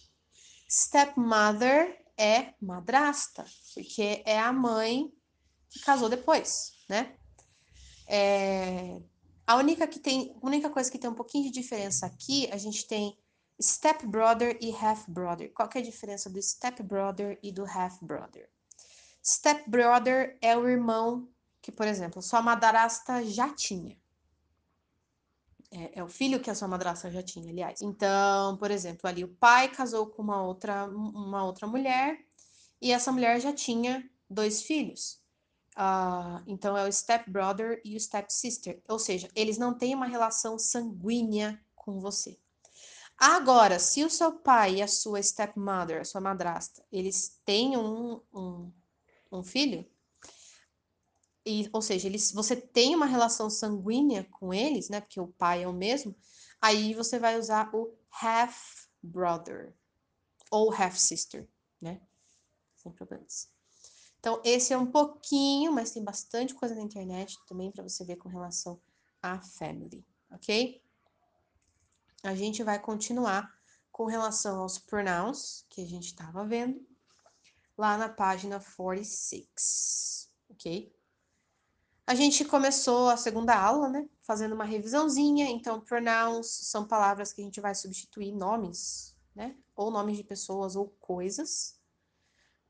[0.68, 5.12] stepmother é madrasta, porque é a mãe
[5.70, 7.16] que casou depois, né?
[8.06, 9.00] É,
[9.46, 12.86] a única que tem, única coisa que tem um pouquinho de diferença aqui, a gente
[12.86, 13.18] tem
[13.60, 15.52] stepbrother e half-brother.
[15.52, 18.48] Qual que é a diferença do stepbrother e do half-brother?
[19.24, 21.28] Stepbrother é o irmão
[21.60, 23.96] que, por exemplo, sua madrasta já tinha.
[25.72, 27.80] É, é, o filho que a sua madrasta já tinha, aliás.
[27.80, 32.18] Então, por exemplo, ali o pai casou com uma outra, uma outra mulher
[32.80, 35.20] e essa mulher já tinha dois filhos.
[35.74, 38.82] Uh, então, é o stepbrother e o stepsister.
[38.86, 42.38] Ou seja, eles não têm uma relação sanguínea com você.
[43.16, 48.20] Agora, se o seu pai e a sua stepmother, a sua madrasta, eles têm um,
[48.34, 48.70] um
[49.32, 49.84] um filho,
[51.44, 55.00] e, ou seja, eles, você tem uma relação sanguínea com eles, né?
[55.00, 56.14] Porque o pai é o mesmo,
[56.60, 59.74] aí você vai usar o half brother
[60.50, 61.48] ou half sister,
[61.80, 62.00] né?
[62.76, 63.50] Sem problemas.
[64.20, 68.16] Então, esse é um pouquinho, mas tem bastante coisa na internet também para você ver
[68.16, 68.80] com relação
[69.20, 70.80] à family, ok?
[72.22, 73.52] A gente vai continuar
[73.90, 76.86] com relação aos pronouns que a gente estava vendo
[77.76, 80.94] lá na página 46, ok?
[82.06, 84.08] A gente começou a segunda aula, né?
[84.22, 85.48] Fazendo uma revisãozinha.
[85.48, 89.56] Então, pronouns são palavras que a gente vai substituir nomes, né?
[89.76, 91.78] Ou nomes de pessoas ou coisas.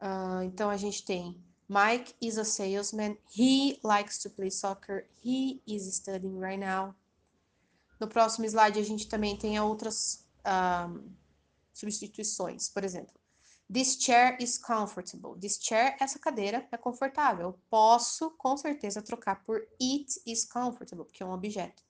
[0.01, 3.17] Uh, então, a gente tem Mike is a salesman.
[3.35, 5.07] He likes to play soccer.
[5.25, 6.95] He is studying right now.
[7.99, 10.91] No próximo slide, a gente também tem outras um, ah,
[11.73, 12.69] substituições.
[12.69, 13.15] Por exemplo,
[13.73, 15.35] This chair is comfortable.
[15.41, 17.47] This chair, essa cadeira é confortável.
[17.47, 21.83] Eu posso, com certeza, trocar por it is comfortable, porque é um objeto.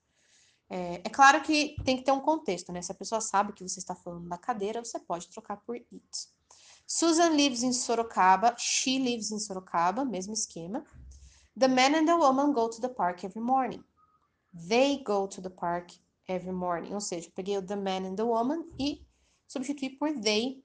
[0.70, 2.80] É, é, claro que tem que ter um contexto, né?
[2.80, 6.28] Se a pessoa sabe que você está falando da cadeira, você pode trocar por it.
[6.86, 8.54] Susan lives in Sorocaba.
[8.56, 10.84] She lives in Sorocaba, mesmo esquema.
[11.58, 13.82] The man and the woman go to the park every morning.
[14.68, 15.92] They go to the park
[16.28, 16.94] every morning.
[16.94, 19.04] Ou seja, peguei o the man and the woman e
[19.48, 20.61] substituí por they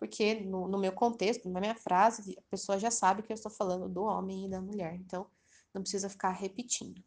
[0.00, 3.50] porque no, no, meu contexto, na minha frase, a pessoa já sabe que eu estou
[3.52, 5.30] falando do homem e da mulher, então
[5.74, 7.04] não precisa ficar repetindo.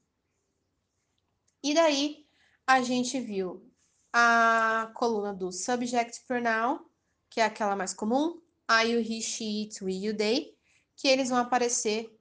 [1.63, 2.27] E daí
[2.67, 3.67] a gente viu
[4.13, 6.85] a coluna do subject pronoun,
[7.31, 10.55] que é aquela mais comum, I, you, he, she, it, we, you, they,
[10.95, 12.15] que eles vão aparecer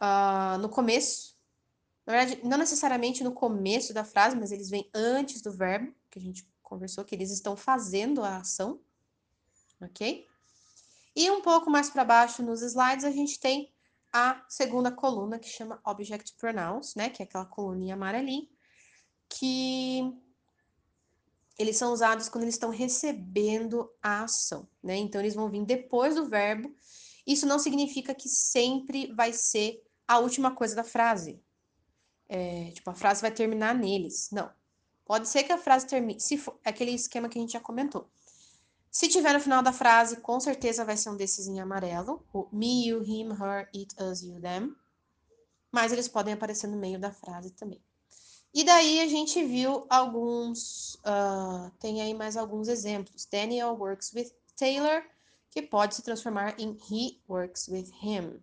[0.00, 1.36] uh, no começo.
[2.06, 6.18] Na verdade, não necessariamente no começo da frase, mas eles vêm antes do verbo, que
[6.18, 8.80] a gente conversou, que eles estão fazendo a ação
[9.86, 10.26] ok?
[11.16, 13.72] E um pouco mais para baixo nos slides a gente tem
[14.12, 17.10] a segunda coluna que chama Object Pronouns, né?
[17.10, 18.46] Que é aquela coluninha amarelinha,
[19.28, 20.12] que
[21.58, 24.96] eles são usados quando eles estão recebendo a ação, né?
[24.96, 26.74] Então eles vão vir depois do verbo.
[27.26, 31.40] Isso não significa que sempre vai ser a última coisa da frase.
[32.28, 34.28] É, tipo, a frase vai terminar neles.
[34.30, 34.50] Não.
[35.04, 36.20] Pode ser que a frase termine.
[36.20, 38.10] Se for aquele esquema que a gente já comentou.
[38.94, 42.24] Se tiver no final da frase, com certeza vai ser um desses em amarelo.
[42.32, 44.76] O me, you, him, her, it, us, you, them.
[45.72, 47.82] Mas eles podem aparecer no meio da frase também.
[48.54, 53.26] E daí a gente viu alguns, uh, tem aí mais alguns exemplos.
[53.26, 55.02] Daniel works with Taylor,
[55.50, 58.40] que pode se transformar em he works with him.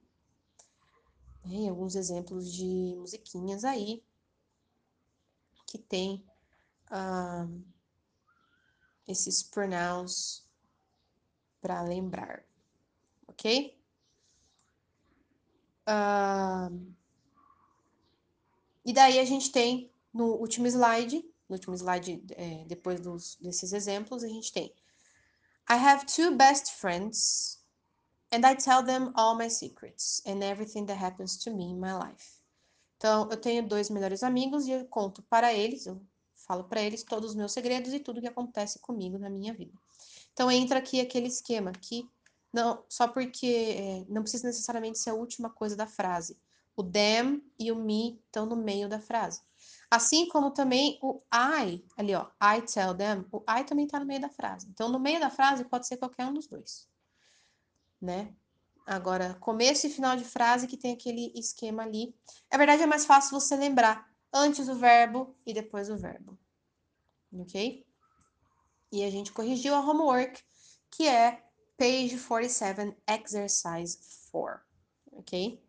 [1.44, 4.04] Tem alguns exemplos de musiquinhas aí
[5.66, 6.26] que tem
[6.92, 7.71] uh,
[9.12, 10.48] esses pronouns
[11.62, 12.44] para lembrar,
[13.28, 13.78] ok?
[15.88, 16.94] Uh,
[18.86, 23.74] e daí a gente tem no último slide, no último slide, é, depois dos, desses
[23.74, 24.74] exemplos, a gente tem
[25.70, 27.60] I have two best friends
[28.32, 31.94] and I tell them all my secrets and everything that happens to me in my
[31.94, 32.42] life.
[32.98, 36.02] Então, eu tenho dois melhores amigos e eu conto para eles, eu
[36.52, 39.72] falo para eles todos os meus segredos e tudo que acontece comigo na minha vida.
[40.34, 42.06] Então entra aqui aquele esquema que
[42.52, 46.38] não só porque é, não precisa necessariamente ser a última coisa da frase.
[46.76, 49.42] O them e o me estão no meio da frase.
[49.90, 54.06] Assim como também o I, ali ó, I tell them, o I também está no
[54.06, 54.68] meio da frase.
[54.70, 56.88] Então, no meio da frase pode ser qualquer um dos dois,
[58.02, 58.34] né?
[58.86, 62.16] Agora, começo e final de frase que tem aquele esquema ali.
[62.52, 66.38] Na verdade, é mais fácil você lembrar antes o verbo e depois o verbo,
[67.34, 67.86] ok?
[68.92, 70.42] E a gente corrigiu a homework,
[70.90, 71.44] que é
[71.78, 73.98] page 47, exercise
[74.32, 74.62] 4,
[75.14, 75.64] ok?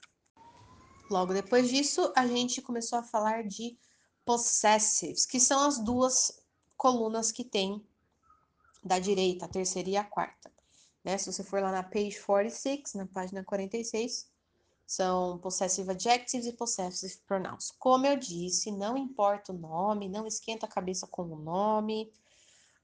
[1.11, 3.79] Logo depois disso, a gente começou a falar de
[4.25, 6.40] possessives, que são as duas
[6.77, 7.87] colunas que tem
[8.83, 10.51] da direita, a terceira e a quarta.
[11.05, 11.18] Né?
[11.18, 14.32] Se você for lá na page 46, na página 46,
[14.92, 17.70] são possessive adjectives e possessive pronouns.
[17.78, 22.12] Como eu disse, não importa o nome, não esquenta a cabeça com o nome.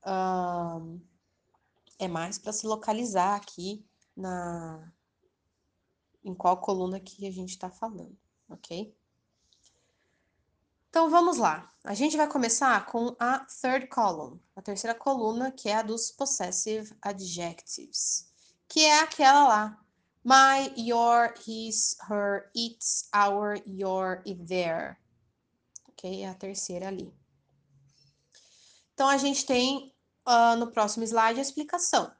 [0.06, 0.98] Um,
[1.98, 3.84] é mais para se localizar aqui
[4.16, 4.90] na
[6.24, 8.16] em qual coluna que a gente está falando,
[8.48, 8.96] ok?
[10.88, 11.70] Então vamos lá.
[11.84, 16.10] A gente vai começar com a third column, a terceira coluna, que é a dos
[16.10, 18.32] possessive adjectives,
[18.66, 19.87] que é aquela lá.
[20.28, 24.98] My, your, his, her, its, our, your e their.
[25.88, 26.22] Ok?
[26.22, 27.10] É a terceira ali.
[28.92, 29.94] Então a gente tem
[30.26, 32.12] uh, no próximo slide a explicação.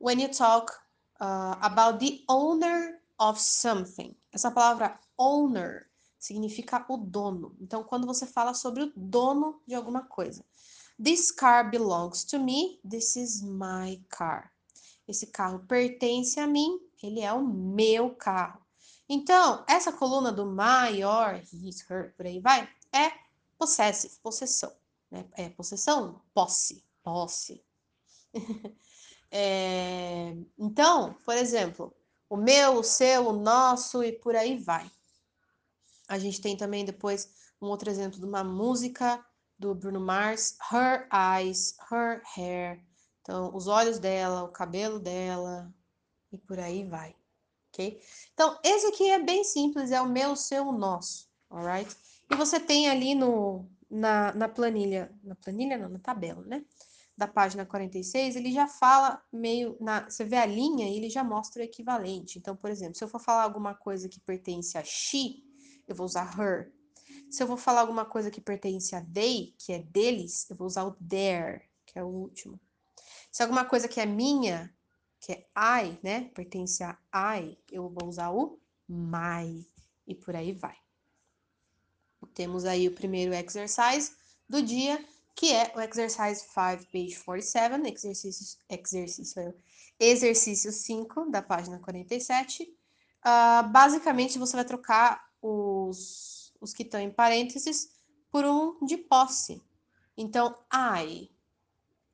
[0.00, 0.72] When you talk
[1.20, 4.16] uh, about the owner of something.
[4.32, 5.86] Essa palavra owner
[6.18, 7.56] significa o dono.
[7.60, 10.44] Então, quando você fala sobre o dono de alguma coisa.
[11.00, 12.80] This car belongs to me.
[12.82, 14.50] This is my car.
[15.06, 16.80] Esse carro pertence a mim.
[17.02, 18.60] Ele é o meu carro.
[19.08, 23.12] Então, essa coluna do my, your, his, her, por aí vai, é
[23.56, 24.72] possessive, possessão.
[25.10, 25.24] Né?
[25.34, 26.20] É possessão?
[26.34, 26.84] Posse.
[27.02, 27.64] Posse.
[29.30, 31.94] é, então, por exemplo,
[32.28, 34.90] o meu, o seu, o nosso e por aí vai.
[36.08, 37.28] A gente tem também depois
[37.60, 39.24] um outro exemplo de uma música
[39.58, 42.85] do Bruno Mars, Her Eyes, Her Hair.
[43.26, 45.74] Então, os olhos dela, o cabelo dela
[46.30, 47.12] e por aí vai,
[47.72, 48.00] ok?
[48.32, 51.92] Então, esse aqui é bem simples, é o meu, seu, nosso, alright?
[52.30, 56.64] E você tem ali no, na, na planilha, na planilha não, na tabela, né?
[57.16, 61.24] Da página 46, ele já fala meio, na, você vê a linha e ele já
[61.24, 62.38] mostra o equivalente.
[62.38, 65.42] Então, por exemplo, se eu for falar alguma coisa que pertence a she,
[65.88, 66.72] eu vou usar her.
[67.28, 70.68] Se eu vou falar alguma coisa que pertence a they, que é deles, eu vou
[70.68, 72.60] usar o their, que é o último.
[73.36, 74.74] Se alguma coisa que é minha,
[75.20, 75.46] que é
[75.84, 76.96] I, né, pertence a
[77.38, 79.62] I, eu vou usar o my,
[80.06, 80.74] e por aí vai.
[82.32, 84.12] Temos aí o primeiro exercise
[84.48, 89.54] do dia, que é o exercise 5, page 47, exercício, exercício,
[90.00, 92.62] exercício 5 da página 47.
[92.62, 92.66] Uh,
[93.22, 97.90] ah, basicamente, você vai trocar os, os que estão em parênteses
[98.30, 99.62] por um de posse.
[100.16, 101.35] Então, I.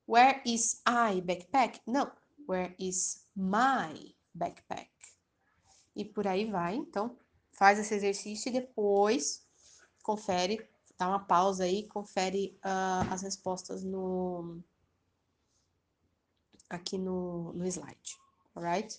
[0.07, 1.81] Where is I backpack?
[1.87, 2.11] Não.
[2.47, 4.91] Where is my backpack?
[5.95, 6.77] E por aí vai.
[6.77, 7.17] Então,
[7.53, 9.47] faz esse exercício e depois
[10.03, 14.63] confere, dá uma pausa aí, confere uh, as respostas no
[16.69, 18.17] aqui no, no slide,
[18.57, 18.99] alright?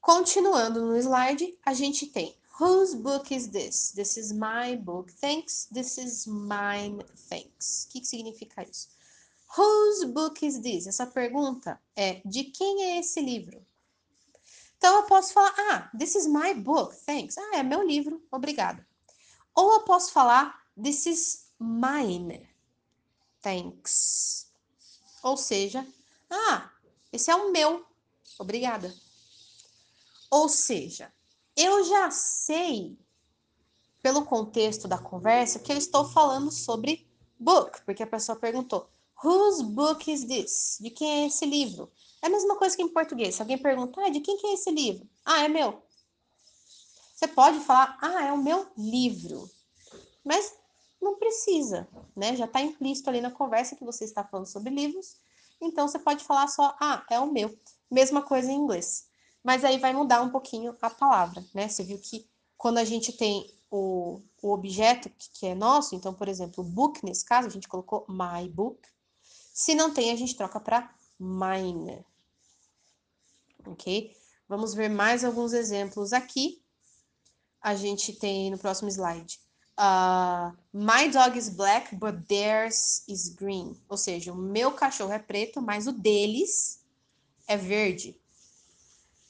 [0.00, 3.90] Continuando no slide, a gente tem Whose book is this?
[3.90, 5.10] This is my book.
[5.10, 5.66] Thanks.
[5.72, 7.02] This is mine.
[7.28, 7.84] Thanks.
[7.84, 8.93] O que, que significa isso?
[9.56, 10.86] Whose book is this?
[10.86, 13.64] Essa pergunta é de quem é esse livro?
[14.76, 16.94] Então eu posso falar, ah, this is my book.
[17.06, 17.38] Thanks.
[17.38, 18.22] Ah, é meu livro.
[18.30, 18.86] Obrigada.
[19.54, 22.48] Ou eu posso falar, this is mine.
[23.40, 24.50] Thanks.
[25.22, 25.86] Ou seja,
[26.28, 26.70] ah,
[27.12, 27.86] esse é o meu.
[28.38, 28.92] Obrigada.
[30.30, 31.12] Ou seja,
[31.56, 32.98] eu já sei,
[34.02, 37.06] pelo contexto da conversa, que eu estou falando sobre
[37.38, 38.90] book, porque a pessoa perguntou:
[39.24, 40.78] Whose book is this?
[40.80, 41.90] De quem é esse livro?
[42.22, 43.34] É a mesma coisa que em português.
[43.34, 45.08] Se alguém perguntar, ah, de quem que é esse livro?
[45.24, 45.82] Ah, é meu.
[47.14, 49.48] Você pode falar, ah, é o meu livro.
[50.24, 50.54] Mas
[51.00, 52.36] não precisa, né?
[52.36, 55.16] Já está implícito ali na conversa que você está falando sobre livros.
[55.60, 57.56] Então você pode falar só, ah, é o meu.
[57.90, 59.06] Mesma coisa em inglês
[59.44, 61.68] mas aí vai mudar um pouquinho a palavra, né?
[61.68, 66.28] Você viu que quando a gente tem o, o objeto que é nosso, então, por
[66.28, 68.80] exemplo, book, nesse caso, a gente colocou my book.
[69.54, 72.04] Se não tem, a gente troca para mine.
[73.64, 74.12] Ok?
[74.48, 76.60] Vamos ver mais alguns exemplos aqui.
[77.60, 79.40] A gente tem no próximo slide.
[79.78, 83.80] Uh, my dog is black, but theirs is green.
[83.88, 86.80] Ou seja, o meu cachorro é preto, mas o deles
[87.46, 88.20] é verde.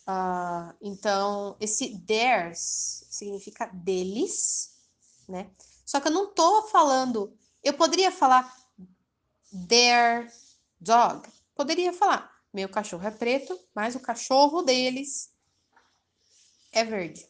[0.08, 4.74] Uh, então, esse theirs significa deles,
[5.28, 5.50] né?
[5.84, 7.36] Só que eu não tô falando.
[7.62, 8.63] Eu poderia falar
[9.68, 10.30] their
[10.80, 11.28] dog.
[11.54, 15.32] Poderia falar, meu cachorro é preto, mas o cachorro deles
[16.72, 17.28] é verde.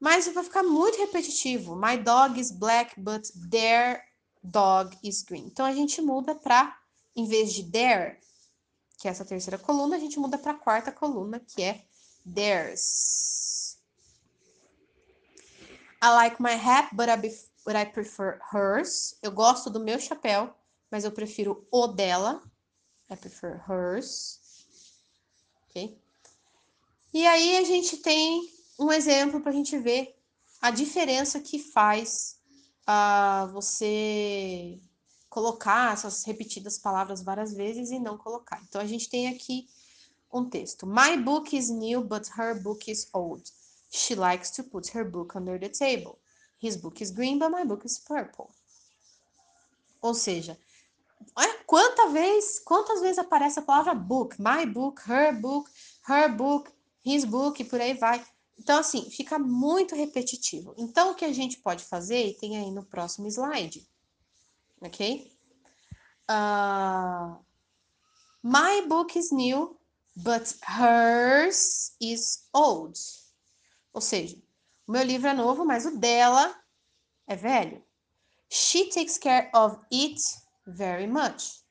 [0.00, 1.76] Mas vai ficar muito repetitivo.
[1.76, 4.02] My dog is black, but their
[4.42, 5.46] dog is green.
[5.46, 6.76] Então a gente muda para,
[7.14, 8.18] em vez de their,
[8.98, 11.84] que é essa terceira coluna, a gente muda para a quarta coluna, que é
[12.34, 13.78] theirs.
[16.02, 17.16] I like my hat, but I,
[17.64, 19.16] but I prefer hers.
[19.22, 20.52] Eu gosto do meu chapéu,
[20.92, 22.42] mas eu prefiro o dela.
[23.10, 24.38] I prefer hers.
[25.64, 25.98] Ok?
[27.14, 30.14] E aí a gente tem um exemplo para a gente ver
[30.60, 32.38] a diferença que faz
[32.82, 34.78] uh, você
[35.30, 38.62] colocar essas repetidas palavras várias vezes e não colocar.
[38.68, 39.66] Então a gente tem aqui
[40.30, 40.86] um texto.
[40.86, 43.42] My book is new, but her book is old.
[43.90, 46.18] She likes to put her book under the table.
[46.62, 48.50] His book is green, but my book is purple.
[50.02, 50.58] Ou seja,
[51.66, 54.36] quanta vez, quantas vezes aparece a palavra book?
[54.40, 55.70] My book, her book,
[56.08, 56.70] her book,
[57.04, 58.24] his book, por aí vai.
[58.58, 60.74] Então, assim, fica muito repetitivo.
[60.76, 63.88] Então, o que a gente pode fazer, e tem aí no próximo slide,
[64.80, 65.32] ok?
[66.30, 67.36] Uh,
[68.42, 69.78] my book is new,
[70.16, 72.98] but hers is old.
[73.92, 74.36] Ou seja,
[74.86, 76.54] o meu livro é novo, mas o dela
[77.26, 77.82] é velho.
[78.50, 80.20] She takes care of it
[80.66, 81.62] very much.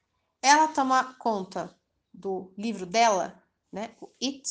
[0.42, 1.76] Ela toma conta
[2.14, 3.96] do livro dela, né?
[4.02, 4.50] O it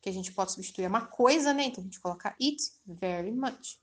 [0.00, 1.64] que a gente pode substituir uma coisa, né?
[1.64, 3.78] Então a gente coloca it very much.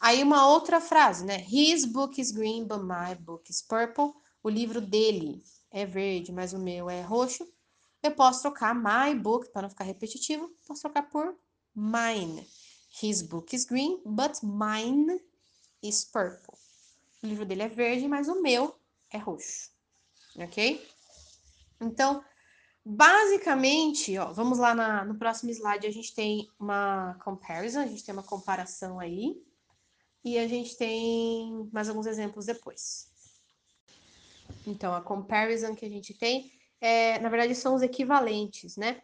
[0.00, 1.44] Aí uma outra frase, né?
[1.48, 4.12] His book is green, but my book is purple.
[4.42, 7.46] O livro dele é verde, mas o meu é roxo.
[8.02, 11.36] Eu posso trocar my book, para não ficar repetitivo, posso trocar por
[11.74, 12.46] mine.
[13.02, 15.20] His book is green, but mine
[15.82, 16.54] is purple.
[17.22, 18.78] O livro dele é verde, mas o meu
[19.10, 19.70] é roxo.
[20.36, 20.86] Ok?
[21.80, 22.24] Então,
[22.88, 28.04] Basicamente, ó, vamos lá na, no próximo slide, a gente tem uma comparison, a gente
[28.04, 29.42] tem uma comparação aí,
[30.24, 33.10] e a gente tem mais alguns exemplos depois.
[34.64, 39.02] Então, a comparison que a gente tem, é, na verdade, são os equivalentes, né?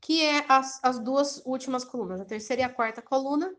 [0.00, 3.52] Que é as, as duas últimas colunas, a terceira e a quarta coluna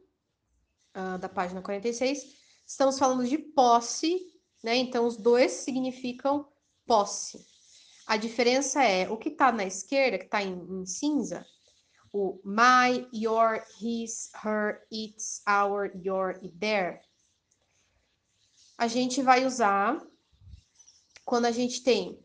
[0.96, 2.34] uh, da página 46.
[2.66, 4.34] Estamos falando de posse,
[4.66, 4.76] né?
[4.78, 6.49] Então, os dois significam
[6.88, 7.45] posse.
[8.07, 11.45] A diferença é o que está na esquerda, que está em, em, cinza,
[12.11, 16.99] o my, your, his, her, its, our, your e their.
[18.76, 20.03] A gente vai usar
[21.24, 22.20] quando a gente tem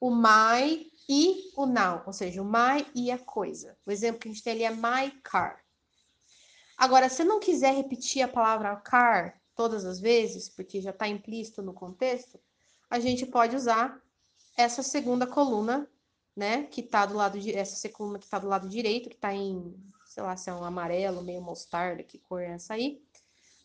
[0.00, 3.76] o my e o now, ou seja, o my e a coisa.
[3.84, 5.62] O exemplo que a gente tem ali é my car.
[6.78, 11.60] Agora, se não quiser repetir a palavra car todas as vezes, porque já está implícito
[11.60, 12.40] no contexto,
[12.88, 14.02] a gente pode usar
[14.56, 15.86] essa segunda coluna,
[16.34, 19.34] né, que tá do lado de essa coluna que tá do lado direito, que tá
[19.34, 23.04] em, sei lá, se é um amarelo, meio mostarda, que cor é essa aí?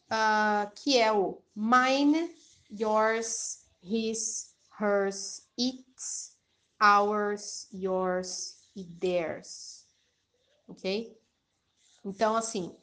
[0.08, 2.36] Uh, que é o mine,
[2.70, 6.38] yours, his, hers, its,
[6.78, 9.88] ours, yours e theirs.
[10.68, 11.18] Ok?
[12.04, 12.76] Então, assim,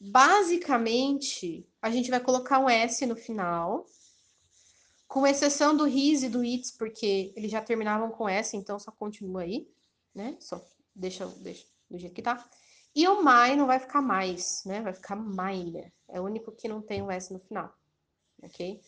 [0.00, 3.86] basicamente, a gente vai colocar um S no final,
[5.06, 8.90] com exceção do his e do its, porque eles já terminavam com S, então só
[8.90, 9.68] continua aí,
[10.14, 10.36] né?
[10.40, 12.48] Só deixa, deixa do jeito que tá.
[12.94, 14.80] E o my não vai ficar mais, né?
[14.80, 15.92] Vai ficar mine.
[16.08, 17.72] É o único que não tem o S no final,
[18.42, 18.80] ok?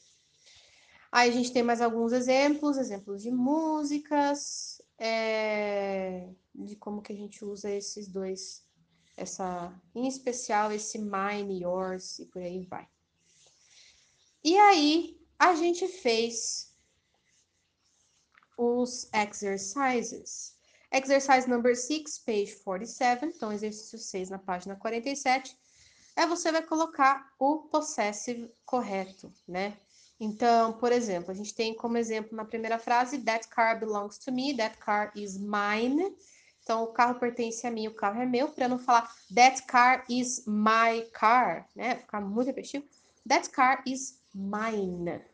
[1.10, 7.16] Aí a gente tem mais alguns exemplos, exemplos de músicas, é, de como que a
[7.16, 8.62] gente usa esses dois,
[9.18, 12.88] essa, em especial esse mine, yours e por aí vai.
[14.42, 16.72] E aí, a gente fez
[18.56, 20.56] os exercises.
[20.90, 25.54] Exercise number 6, page 47, então exercício 6 na página 47,
[26.16, 29.76] é você vai colocar o possessive correto, né?
[30.18, 34.32] Então, por exemplo, a gente tem como exemplo na primeira frase, that car belongs to
[34.32, 36.16] me, that car is mine.
[36.68, 40.04] Então, o carro pertence a mim, o carro é meu, para não falar that car
[40.06, 41.96] is my car, né?
[41.96, 42.86] Ficar muito repetitivo.
[43.26, 45.24] That car is mine.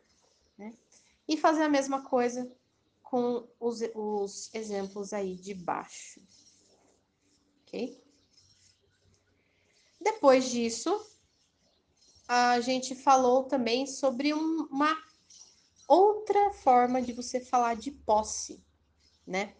[0.57, 0.73] Né?
[1.27, 2.49] E fazer a mesma coisa
[3.03, 6.21] com os, os exemplos aí de baixo.
[7.63, 8.01] Ok?
[9.99, 11.05] Depois disso,
[12.29, 14.97] a gente falou também sobre um, uma
[15.85, 18.63] outra forma de você falar de posse,
[19.27, 19.53] né?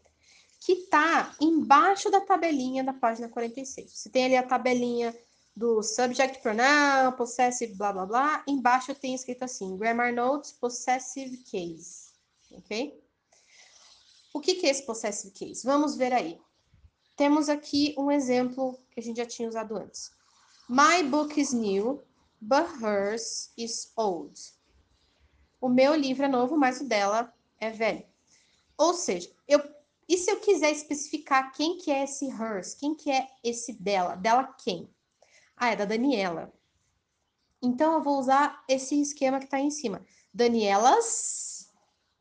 [0.66, 3.92] Que está embaixo da tabelinha da página 46.
[3.92, 5.16] Você tem ali a tabelinha
[5.56, 8.44] do subject pronoun, possessive, blá blá blá.
[8.48, 12.10] Embaixo tem escrito assim: grammar notes, possessive case.
[12.52, 13.00] Ok?
[14.34, 15.64] O que, que é esse possessive case?
[15.64, 16.42] Vamos ver aí.
[17.16, 20.10] Temos aqui um exemplo que a gente já tinha usado antes.
[20.68, 22.04] My book is new,
[22.42, 24.34] but hers is old.
[25.62, 28.04] O meu livro é novo, mas o dela é velho.
[28.78, 29.75] Ou seja, eu,
[30.08, 32.76] e se eu quiser especificar quem que é esse hers?
[32.76, 34.16] Quem que é esse dela?
[34.16, 34.90] Dela quem?
[35.58, 36.54] Ah, é da Daniela.
[37.62, 40.06] Então, eu vou usar esse esquema que está em cima.
[40.34, 41.72] Daniela's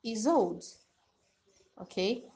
[0.02, 0.64] is old.
[1.76, 2.26] Ok?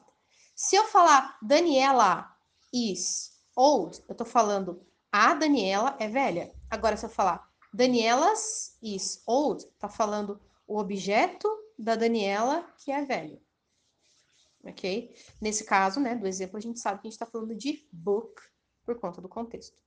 [0.53, 2.29] Se eu falar Daniela
[2.73, 6.53] is old, eu estou falando a Daniela é velha.
[6.69, 13.03] Agora, se eu falar Daniela's is old, está falando o objeto da Daniela que é
[13.03, 13.41] velho.
[14.69, 15.15] Ok?
[15.41, 18.41] Nesse caso, né, do exemplo, a gente sabe que a gente está falando de book
[18.85, 19.77] por conta do contexto.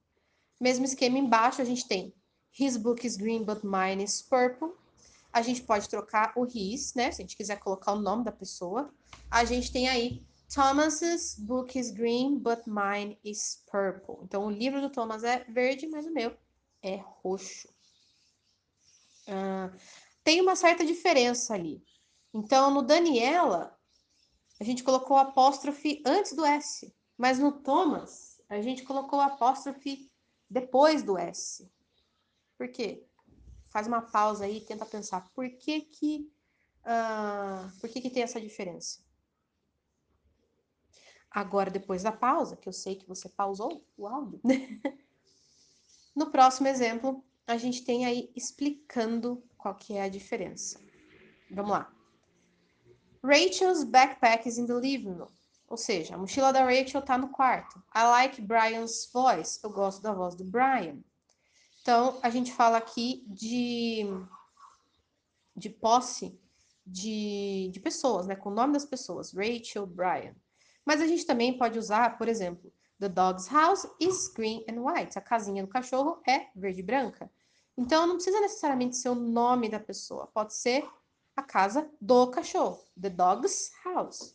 [0.61, 2.15] Mesmo esquema embaixo, a gente tem
[2.59, 4.73] His book is green, but mine is purple.
[5.33, 7.11] A gente pode trocar o his, né?
[7.11, 8.93] Se a gente quiser colocar o nome da pessoa.
[9.31, 10.23] A gente tem aí
[10.55, 14.23] Thomas's book is green, but mine is purple.
[14.23, 16.37] Então, o livro do Thomas é verde, mas o meu
[16.83, 17.69] é roxo.
[19.27, 19.75] Uh,
[20.23, 21.83] tem uma certa diferença ali.
[22.35, 23.75] Então, no Daniela,
[24.63, 26.95] a gente colocou apóstrofe antes do S.
[27.19, 30.09] Mas no Thomas, a gente colocou apóstrofe
[30.49, 31.69] depois do S.
[32.57, 33.05] Por quê?
[33.71, 36.33] Faz uma pausa aí e tenta pensar por que que,
[36.85, 39.01] uh, por que que tem essa diferença?
[41.29, 44.41] Agora, depois da pausa, que eu sei que você pausou o áudio,
[46.15, 50.81] no próximo exemplo, a gente tem aí explicando qual que é a diferença.
[51.51, 52.02] Vamos lá.
[53.25, 55.31] Rachel's backpack is in the living room.
[55.69, 57.83] Ou seja, a mochila da Rachel tá no quarto.
[57.95, 59.59] I like Brian's voice.
[59.63, 60.99] Eu gosto da voz do Brian.
[61.81, 64.05] Então, a gente fala aqui de,
[65.57, 66.39] de posse
[66.87, 68.37] de, de pessoas, né?
[68.37, 69.33] Com o nome das pessoas.
[69.33, 70.35] Rachel, Brian.
[70.85, 75.19] Mas a gente também pode usar, por exemplo, The dog's house is green and white.
[75.19, 77.31] A casinha do cachorro é verde e branca.
[77.77, 80.27] Então, não precisa necessariamente ser o nome da pessoa.
[80.27, 80.87] Pode ser
[81.37, 82.85] a casa do cachorro.
[83.01, 84.35] The dog's house.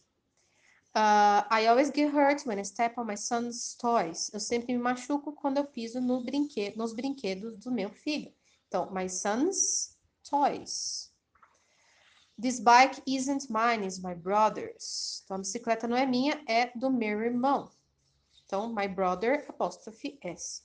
[0.95, 4.31] Uh, I always get hurt when I step on my son's toys.
[4.33, 6.23] Eu sempre me machuco quando eu piso no
[6.75, 8.33] nos brinquedos do meu filho.
[8.67, 11.11] Então, my son's toys.
[12.39, 15.21] This bike isn't mine, it's my brother's.
[15.23, 17.69] Então, a bicicleta não é minha, é do meu irmão.
[18.45, 20.63] Então, my brother, apóstrofe S.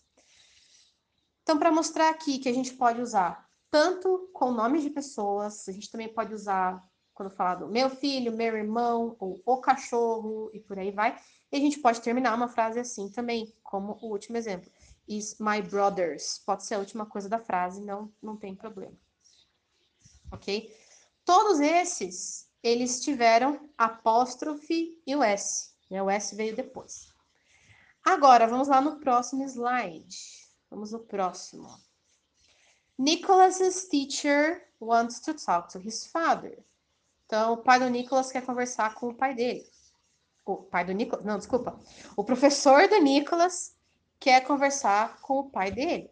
[1.43, 5.72] Então, para mostrar aqui que a gente pode usar tanto com nomes de pessoas, a
[5.72, 10.60] gente também pode usar quando falar do meu filho, meu irmão, ou o cachorro, e
[10.60, 11.18] por aí vai.
[11.50, 14.70] E a gente pode terminar uma frase assim também, como o último exemplo.
[15.08, 16.38] Is my brother's.
[16.44, 18.96] Pode ser a última coisa da frase, não, não tem problema.
[20.30, 20.70] Ok?
[21.24, 25.72] Todos esses, eles tiveram apóstrofe e o S.
[25.90, 26.02] Né?
[26.02, 27.08] O S veio depois.
[28.04, 30.16] Agora, vamos lá no próximo slide.
[30.68, 31.68] Vamos no próximo.
[33.03, 36.57] Nicholas's teacher wants to talk to his father.
[37.26, 39.66] Então, o pai do Nicolas quer conversar com o pai dele.
[40.46, 41.76] O pai do Nicolas, não, desculpa.
[42.16, 43.74] O professor do Nicolas
[44.20, 46.11] quer conversar com o pai dele.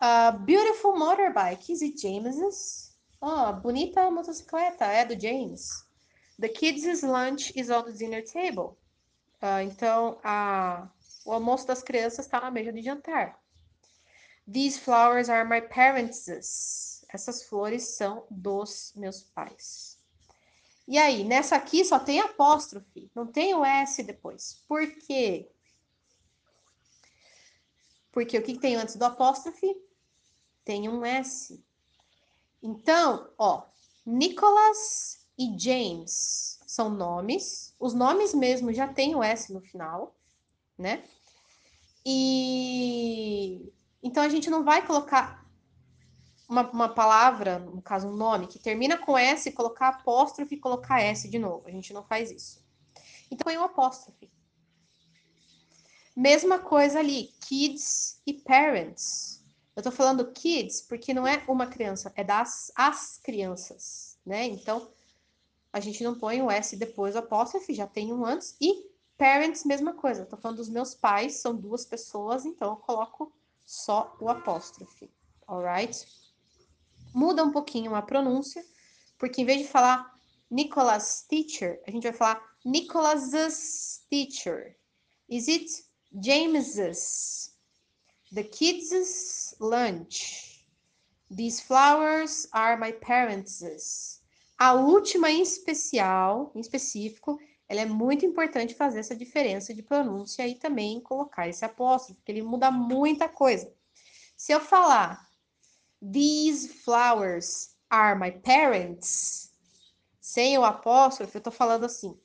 [0.00, 2.96] Uh, beautiful motorbike, is it James's?
[3.20, 5.84] Oh, bonita motocicleta, é do James.
[6.38, 8.78] The kids' lunch is on the dinner table.
[9.42, 10.88] Uh, então, a,
[11.26, 13.38] o almoço das crianças está na mesa de jantar.
[14.46, 17.04] These flowers are my parents'.
[17.08, 19.98] Essas flores são dos meus pais.
[20.86, 24.62] E aí, nessa aqui só tem apóstrofe, não tem o S depois.
[24.68, 25.50] Por quê?
[28.12, 29.76] Porque o que tem antes do apóstrofe?
[30.64, 31.62] Tem um S.
[32.62, 33.66] Então, ó,
[34.04, 37.74] Nicholas e James são nomes.
[37.80, 40.16] Os nomes mesmo já tem o S no final,
[40.78, 41.04] né?
[42.04, 43.72] E
[44.06, 45.44] então a gente não vai colocar
[46.48, 51.00] uma, uma palavra, no caso um nome, que termina com S, colocar apóstrofe e colocar
[51.00, 51.66] S de novo.
[51.66, 52.64] A gente não faz isso.
[53.28, 54.30] Então põe um apóstrofe.
[56.14, 59.44] Mesma coisa ali, kids e parents.
[59.74, 64.46] Eu tô falando kids porque não é uma criança, é das as crianças, né?
[64.46, 64.88] Então,
[65.72, 68.56] a gente não põe o S depois do apóstrofe, já tem um antes.
[68.60, 68.86] E
[69.18, 70.22] parents, mesma coisa.
[70.22, 73.32] Eu tô falando dos meus pais, são duas pessoas, então eu coloco
[73.66, 75.10] só o apóstrofe.
[75.46, 76.06] Alright?
[77.16, 78.62] muda um pouquinho a pronúncia,
[79.18, 80.14] porque em vez de falar
[80.50, 84.76] Nicholas teacher, a gente vai falar Nicholas's teacher.
[85.26, 85.66] Is it
[86.22, 87.54] James's?
[88.34, 90.66] The kids' lunch.
[91.30, 94.20] These flowers are my parents'.
[94.58, 97.38] A última em especial, em específico,
[97.68, 102.32] ela é muito importante fazer essa diferença de pronúncia e também colocar esse apóstrofo, porque
[102.32, 103.72] ele muda muita coisa.
[104.36, 105.26] Se eu falar
[106.00, 109.50] These flowers are my parents,
[110.20, 112.16] sem o apóstrofo, eu tô falando assim: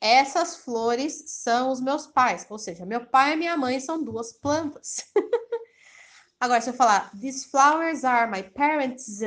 [0.00, 4.32] essas flores são os meus pais, ou seja, meu pai e minha mãe são duas
[4.32, 5.04] plantas.
[6.40, 9.22] Agora, se eu falar These flowers are my parents'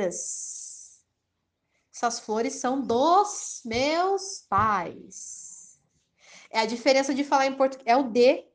[1.94, 5.41] essas flores são dos meus pais.
[6.52, 7.88] É a diferença de falar em português.
[7.88, 8.46] É o D,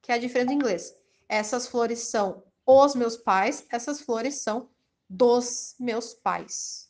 [0.00, 0.96] que é a diferença em inglês.
[1.28, 4.70] Essas flores são os meus pais, essas flores são
[5.08, 6.88] dos meus pais.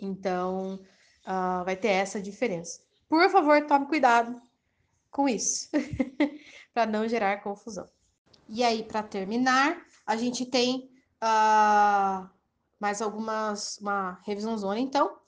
[0.00, 0.80] Então,
[1.26, 2.80] uh, vai ter essa diferença.
[3.08, 4.40] Por favor, tome cuidado
[5.10, 5.68] com isso,
[6.72, 7.88] para não gerar confusão.
[8.48, 10.90] E aí, para terminar, a gente tem
[11.22, 12.28] uh,
[12.80, 15.18] mais algumas, uma revisão zona, então.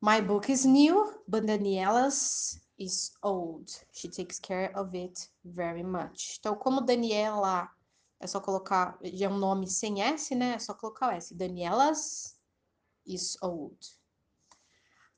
[0.00, 3.70] My book is new, but Daniela's is old.
[3.92, 6.38] She takes care of it very much.
[6.40, 7.68] Então, como Daniela,
[8.18, 10.54] é só colocar, já é um nome sem S, né?
[10.54, 11.34] É só colocar o S.
[11.34, 12.34] Daniela's
[13.06, 13.76] is old.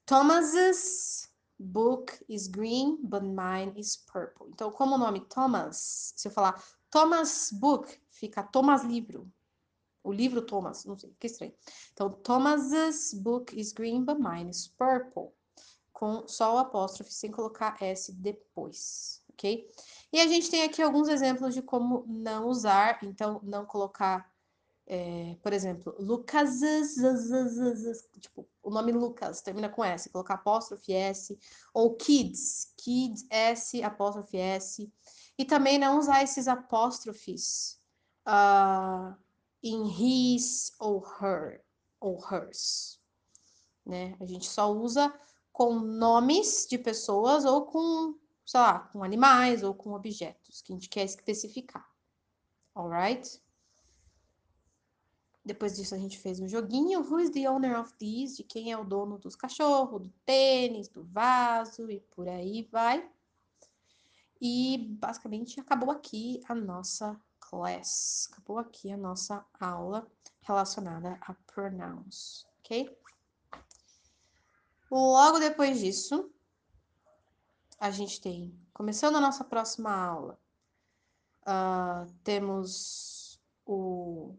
[0.05, 4.49] Thomas's book is green, but mine is purple.
[4.49, 6.61] Então, como o nome Thomas, se eu falar
[6.91, 9.33] Thomas book, fica Thomas livro.
[10.03, 11.55] O livro Thomas, não sei, que estranho.
[11.93, 15.33] Então, Thomas's book is green, but mine is purple.
[16.03, 19.71] Com só o apóstrofe, sem colocar S depois, ok?
[20.13, 24.29] E a gente tem aqui alguns exemplos de como não usar, então, não colocar,
[24.85, 26.59] é, por exemplo, Lucas,
[28.19, 31.39] tipo, o nome Lucas termina com S, colocar apóstrofe S,
[31.73, 34.93] ou Kids, Kids, S, apóstrofe S.
[35.39, 37.81] E também não usar esses apóstrofes.
[38.27, 39.15] Uh,
[39.63, 41.63] em his ou her
[42.01, 43.01] ou hers,
[43.87, 44.17] né?
[44.21, 45.17] A gente só usa
[45.63, 50.75] com nomes de pessoas ou com, sei lá, com animais ou com objetos que a
[50.75, 51.89] gente quer especificar.
[52.75, 53.41] Alright?
[55.45, 58.39] Depois disso a gente fez um joguinho, who is the owner of these?
[58.39, 63.09] De quem é o dono dos cachorros, do tênis, do vaso e por aí vai.
[64.41, 68.29] E basicamente acabou aqui a nossa class.
[68.33, 70.11] Acabou aqui a nossa aula
[70.41, 72.99] relacionada a pronouns, ok?
[74.95, 76.31] Logo depois disso,
[77.81, 80.39] a gente tem, começando a nossa próxima aula,
[81.47, 84.35] uh, temos o.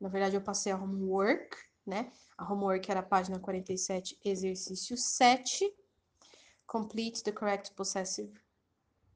[0.00, 2.10] Na verdade, eu passei a homework, né?
[2.36, 5.72] A homework era a página 47, exercício 7.
[6.66, 8.42] Complete the correct possessive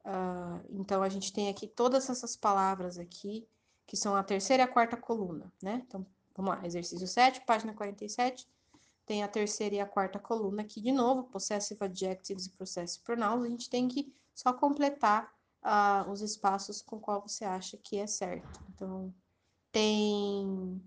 [0.07, 3.45] Uh, então, a gente tem aqui todas essas palavras aqui,
[3.89, 5.82] que são a terceira e a quarta coluna, né?
[5.84, 8.49] Então, vamos lá, exercício 7, página 47,
[9.07, 13.45] tem a terceira e a quarta coluna aqui de novo, possessive adjectives e possessive pronouns,
[13.45, 15.33] a gente tem que só completar
[15.63, 18.61] uh, os espaços com qual você acha que é certo.
[18.75, 19.15] Então,
[19.71, 20.83] tem,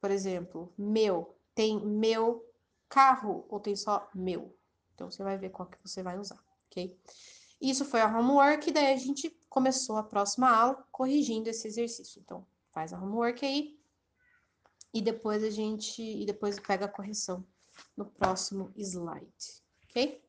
[0.00, 2.44] por exemplo, meu, tem meu
[2.88, 4.54] carro ou tem só meu?
[4.94, 6.98] Então, você vai ver qual que você vai usar, ok?
[7.60, 12.20] Isso foi a homework, daí a gente começou a próxima aula corrigindo esse exercício.
[12.20, 13.80] Então, faz a homework aí
[14.92, 17.46] e depois a gente e depois pega a correção
[17.96, 20.22] no próximo slide, ok?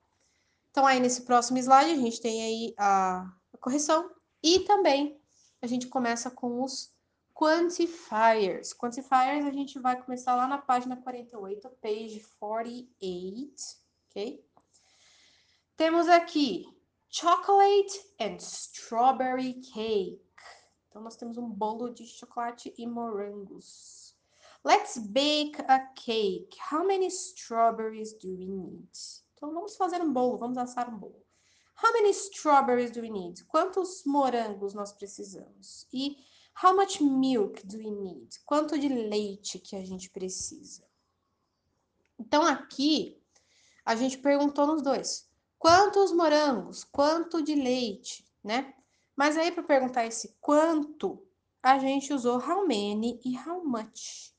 [0.72, 4.09] Então, aí nesse próximo slide a gente tem aí a, a correção
[4.41, 5.20] e também
[5.61, 6.91] a gente começa com os
[7.34, 8.74] quantifiers.
[8.74, 13.53] Quantifiers a gente vai começar lá na página 48, page 48,
[14.09, 14.45] ok?
[15.76, 16.66] Temos aqui
[17.09, 20.22] chocolate and strawberry cake.
[20.89, 24.03] Então, nós temos um bolo de chocolate e morangos.
[24.66, 26.55] Let's bake a cake.
[26.57, 28.88] How many strawberries do we need?
[29.34, 31.22] Então, vamos fazer um bolo, vamos assar um bolo.
[31.76, 33.43] How many strawberries do we need?
[33.45, 35.86] Quantos morangos nós precisamos?
[35.91, 36.16] E
[36.64, 38.39] how much milk do we need?
[38.45, 40.88] Quanto de leite que a gente precisa?
[42.18, 43.22] Então, aqui,
[43.84, 45.30] a gente perguntou nos dois.
[45.59, 46.86] Quantos morangos?
[46.86, 48.74] Quanto de leite, né?
[49.14, 51.22] Mas aí, para perguntar esse quanto,
[51.61, 54.33] a gente usou how many e how much.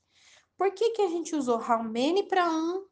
[0.57, 2.85] Por que, que a gente usou how many para um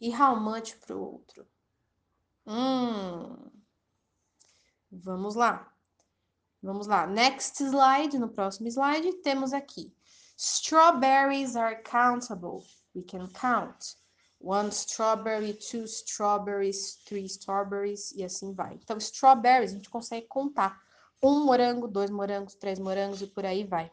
[0.00, 1.46] e how much para o outro?
[2.46, 3.50] Hum,
[4.90, 5.72] vamos lá.
[6.62, 7.06] Vamos lá.
[7.06, 9.94] Next slide, no próximo slide, temos aqui.
[10.36, 12.64] Strawberries are countable.
[12.94, 13.96] We can count.
[14.38, 18.74] One strawberry, two strawberries, three strawberries e assim vai.
[18.74, 20.80] Então, strawberries a gente consegue contar.
[21.22, 23.90] Um morango, dois morangos, três morangos e por aí vai.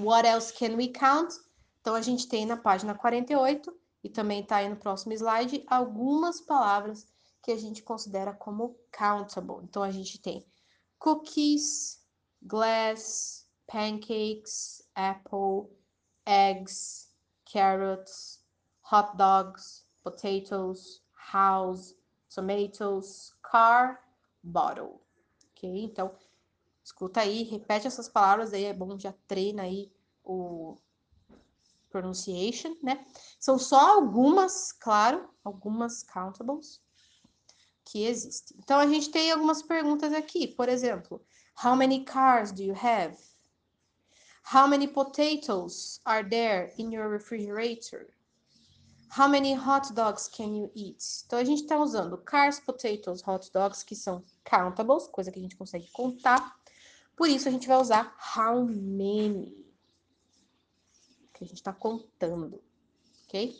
[0.00, 1.34] What else can we count?
[1.82, 3.70] Então, a gente tem na página 48
[4.02, 7.06] e também está aí no próximo slide algumas palavras
[7.42, 9.62] que a gente considera como countable.
[9.62, 10.46] Então, a gente tem
[10.98, 12.02] cookies,
[12.42, 15.70] glass, pancakes, apple,
[16.24, 17.08] eggs,
[17.44, 18.42] carrots,
[18.90, 21.94] hot dogs, potatoes, house,
[22.34, 24.00] tomatoes, car,
[24.42, 25.02] bottle.
[25.50, 25.84] Ok?
[25.84, 26.14] Então,
[26.90, 29.92] escuta aí, repete essas palavras aí, é bom, já treina aí
[30.24, 30.76] o
[31.88, 33.04] pronunciation, né?
[33.38, 36.80] São só algumas, claro, algumas countables
[37.84, 38.56] que existem.
[38.60, 41.24] Então, a gente tem algumas perguntas aqui, por exemplo,
[41.64, 43.16] how many cars do you have?
[44.52, 48.08] How many potatoes are there in your refrigerator?
[49.16, 51.04] How many hot dogs can you eat?
[51.26, 55.42] Então, a gente está usando cars, potatoes, hot dogs, que são countables, coisa que a
[55.42, 56.59] gente consegue contar.
[57.20, 59.54] Por isso, a gente vai usar how many,
[61.34, 62.64] que a gente está contando,
[63.24, 63.54] ok?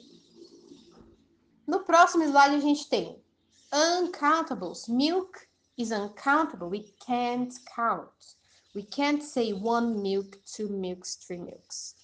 [1.67, 3.23] No próximo slide, a gente tem
[3.71, 4.89] uncountables.
[4.89, 5.39] Milk
[5.77, 6.69] is uncountable.
[6.69, 8.39] We can't count.
[8.75, 11.95] We can't say one milk, two milks, three milks.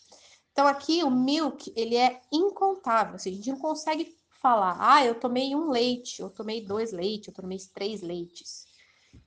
[0.52, 3.14] Então, aqui o milk, ele é incontável.
[3.14, 7.28] Assim, a gente não consegue falar, ah, eu tomei um leite, eu tomei dois leites,
[7.28, 8.66] eu tomei três leites.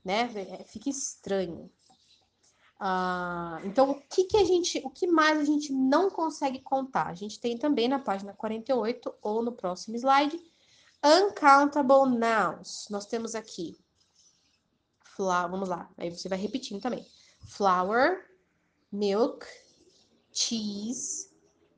[0.05, 0.29] Né?
[0.35, 1.71] É, fica estranho.
[2.81, 7.07] Ah, então, o que, que a gente, o que mais a gente não consegue contar?
[7.07, 10.39] A gente tem também na página 48 ou no próximo slide,
[11.03, 12.87] uncountable nouns.
[12.89, 13.77] Nós temos aqui,
[15.17, 17.05] vamos lá, aí você vai repetindo também
[17.49, 18.23] flour,
[18.89, 19.45] milk,
[20.31, 21.29] cheese,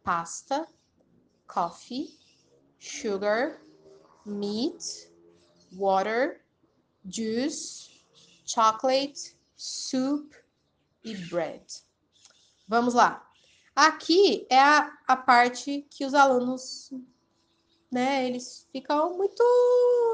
[0.03, 0.67] pasta,
[1.47, 2.15] coffee,
[2.79, 3.59] sugar,
[4.23, 5.11] meat,
[5.73, 6.45] water,
[7.03, 8.05] juice,
[8.45, 10.40] chocolate, soup
[11.03, 11.65] e bread.
[12.67, 13.27] Vamos lá.
[13.75, 16.91] Aqui é a, a parte que os alunos,
[17.91, 19.43] né, eles ficam muito,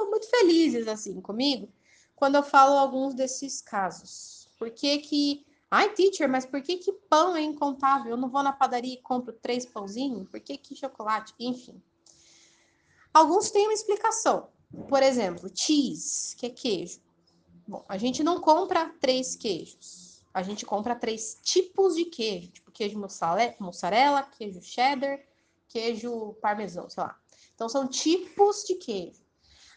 [0.09, 1.71] muito felizes assim comigo
[2.15, 4.49] quando eu falo alguns desses casos.
[4.57, 8.11] Por que que Ai, teacher, mas por que, que pão é incontável?
[8.11, 10.29] Eu não vou na padaria e compro três pãozinhos?
[10.29, 11.33] Por que, que chocolate?
[11.37, 11.81] Enfim.
[13.13, 14.47] Alguns têm uma explicação.
[14.87, 17.01] Por exemplo, cheese, que é queijo.
[17.67, 20.06] Bom, a gente não compra três queijos.
[20.37, 22.51] A gente compra três tipos de queijo.
[22.51, 22.99] Tipo queijo
[23.59, 25.19] mussarela, queijo cheddar,
[25.67, 27.19] queijo parmesão, sei lá.
[27.55, 29.19] Então, são tipos de queijo.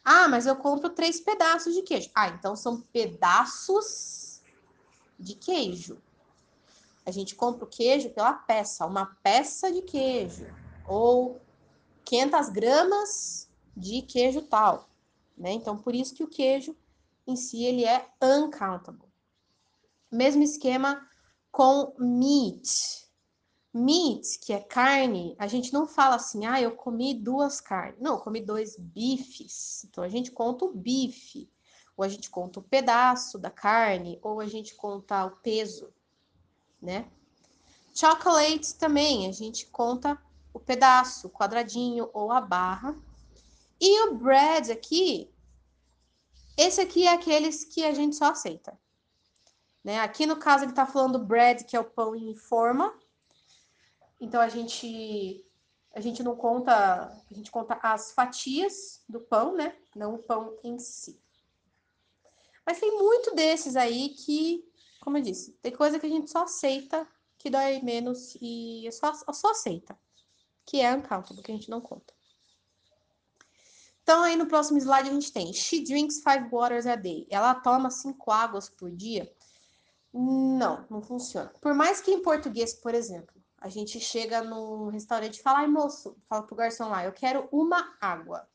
[0.05, 2.11] Ah, mas eu compro três pedaços de queijo.
[2.15, 4.43] Ah, então são pedaços
[5.19, 5.97] de queijo.
[7.07, 10.47] A gente compra o queijo pela peça, uma peça de queijo,
[10.87, 11.41] ou
[12.05, 14.91] 500 gramas de queijo tal,
[15.39, 15.53] né?
[15.53, 16.77] Então, por isso que o queijo
[17.27, 19.10] em si, ele é uncountable.
[20.11, 21.07] Mesmo esquema
[21.51, 23.09] com meat.
[23.73, 28.01] Meat, que é carne, a gente não fala assim, ah, eu comi duas carnes.
[28.01, 29.85] Não, eu comi dois bifes.
[29.85, 31.49] Então, a gente conta o bife
[32.01, 35.93] ou a gente conta o pedaço da carne, ou a gente conta o peso,
[36.81, 37.07] né?
[37.95, 40.19] Chocolate também, a gente conta
[40.55, 42.97] o pedaço, o quadradinho ou a barra.
[43.79, 45.31] E o bread aqui,
[46.57, 48.79] esse aqui é aqueles que a gente só aceita.
[49.83, 50.01] Né?
[50.01, 52.95] Aqui no caso ele está falando bread, que é o pão em forma.
[54.21, 55.45] Então a gente
[55.93, 56.73] a gente não conta,
[57.31, 59.77] a gente conta as fatias do pão, né?
[59.97, 61.21] Não o pão em si.
[62.65, 64.65] Mas tem muito desses aí que,
[65.01, 69.13] como eu disse, tem coisa que a gente só aceita, que dói menos e só,
[69.33, 69.99] só aceita.
[70.65, 72.15] Que é uncountable, que a gente não conta.
[74.03, 77.27] Então, aí no próximo slide a gente tem She drinks five waters a day.
[77.31, 79.33] Ela toma cinco águas por dia.
[80.13, 81.53] Não, não funciona.
[81.61, 85.69] Por mais que em português, por exemplo, a gente chega no restaurante e fala, ai
[85.69, 88.49] moço, fala pro garçom lá, eu quero uma água.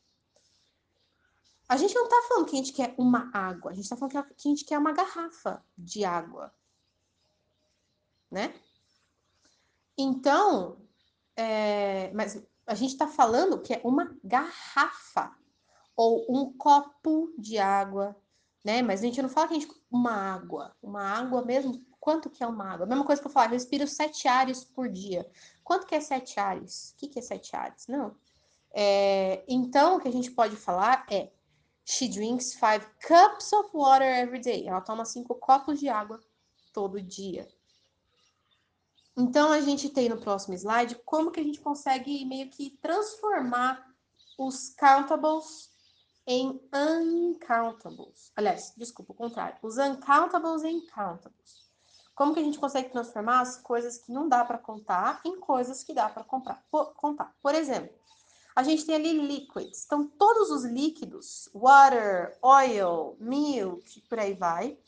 [1.67, 4.11] A gente não tá falando que a gente quer uma água, a gente tá falando
[4.11, 6.53] que a gente quer uma garrafa de água.
[8.29, 8.53] Né?
[9.97, 10.77] Então,
[11.35, 15.35] é, mas a gente tá falando que é uma garrafa
[15.95, 18.15] ou um copo de água,
[18.65, 18.81] né?
[18.81, 21.85] Mas a gente não fala que a gente uma água, uma água mesmo.
[21.99, 22.85] Quanto que é uma água?
[22.85, 25.29] A mesma coisa que eu falar, respiro sete ares por dia.
[25.63, 26.91] Quanto que é sete ares?
[26.91, 27.87] O que, que é sete ares?
[27.87, 28.15] Não.
[28.73, 31.31] É, então, o que a gente pode falar é
[31.85, 34.67] She drinks five cups of water every day.
[34.67, 36.19] Ela toma cinco copos de água
[36.73, 37.47] todo dia.
[39.15, 43.85] Então, a gente tem no próximo slide como que a gente consegue meio que transformar
[44.37, 45.74] os countables
[46.27, 48.31] em uncountables.
[48.35, 49.57] Aliás, desculpa, o contrário.
[49.61, 51.65] Os uncountables em countables.
[52.15, 55.83] Como que a gente consegue transformar as coisas que não dá para contar em coisas
[55.83, 56.65] que dá para contar?
[57.41, 57.93] Por exemplo,
[58.55, 59.83] a gente tem ali liquids.
[59.85, 64.79] Então, todos os líquidos, water, oil, milk, por aí vai,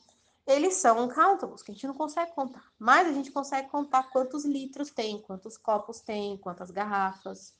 [0.47, 2.63] eles são uncountables, que a gente não consegue contar.
[2.79, 7.53] Mas a gente consegue contar quantos litros tem, quantos copos tem, quantas garrafas.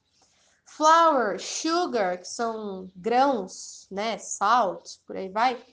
[0.67, 4.17] Flour, sugar, que são grãos, né?
[4.17, 5.63] Salt, por aí vai.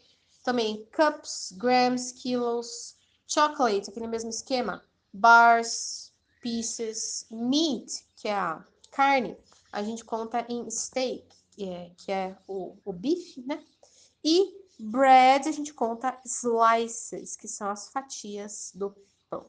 [0.43, 2.97] Também cups, grams, quilos.
[3.27, 4.83] Chocolate, aquele mesmo esquema.
[5.13, 7.27] Bars, pieces.
[7.31, 9.37] Meat, que é a carne.
[9.73, 13.63] A gente conta em steak, que é, que é o, o bife, né?
[14.23, 18.95] E Bread, a gente conta slices, que são as fatias do
[19.31, 19.49] pão.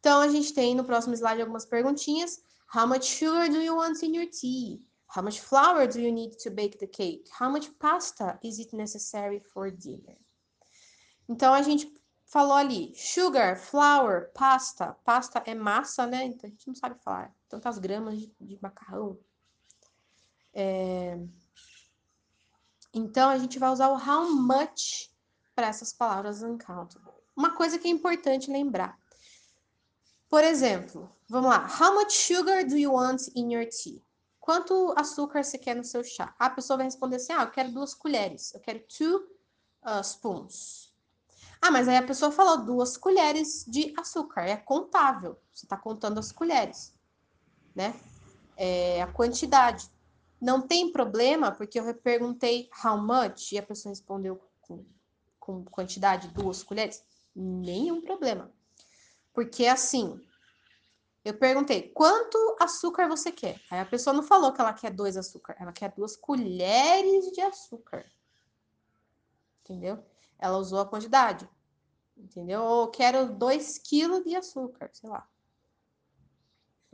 [0.00, 2.40] Então, a gente tem no próximo slide algumas perguntinhas.
[2.68, 4.80] How much sugar do you want in your tea?
[5.06, 7.26] How much flour do you need to bake the cake?
[7.32, 10.18] How much pasta is it necessary for dinner?
[11.26, 11.90] Então, a gente
[12.26, 14.94] falou ali, sugar, flour, pasta.
[15.02, 16.24] Pasta é massa, né?
[16.24, 17.34] Então, a gente não sabe falar.
[17.48, 19.18] Tantas gramas de, de macarrão.
[20.52, 21.18] É...
[22.92, 25.10] Então, a gente vai usar o how much
[25.54, 27.12] para essas palavras uncountable.
[27.34, 28.98] Uma coisa que é importante lembrar.
[30.28, 31.66] Por exemplo, vamos lá.
[31.66, 34.02] How much sugar do you want in your tea?
[34.38, 36.34] Quanto açúcar você quer no seu chá?
[36.38, 38.54] A pessoa vai responder assim, ah, eu quero duas colheres.
[38.54, 39.18] Eu quero two
[39.84, 40.92] uh, spoons.
[41.60, 44.42] Ah, mas aí a pessoa falou duas colheres de açúcar.
[44.42, 45.38] É contável.
[45.52, 46.94] Você está contando as colheres,
[47.74, 47.94] né?
[48.56, 49.90] É a quantidade.
[50.40, 54.84] Não tem problema, porque eu perguntei how much e a pessoa respondeu com,
[55.38, 57.02] com quantidade, duas colheres.
[57.34, 58.52] Nenhum problema.
[59.38, 60.20] Porque assim,
[61.24, 63.60] eu perguntei, quanto açúcar você quer?
[63.70, 67.40] Aí a pessoa não falou que ela quer dois açúcar, ela quer duas colheres de
[67.40, 68.04] açúcar.
[69.60, 70.04] Entendeu?
[70.40, 71.48] Ela usou a quantidade.
[72.16, 72.64] Entendeu?
[72.64, 75.24] Ou quero dois quilos de açúcar, sei lá.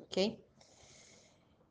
[0.01, 0.47] Ok?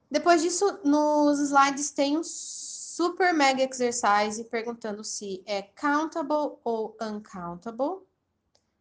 [0.09, 8.07] Depois disso, nos slides tem um super mega exercise perguntando se é countable ou uncountable,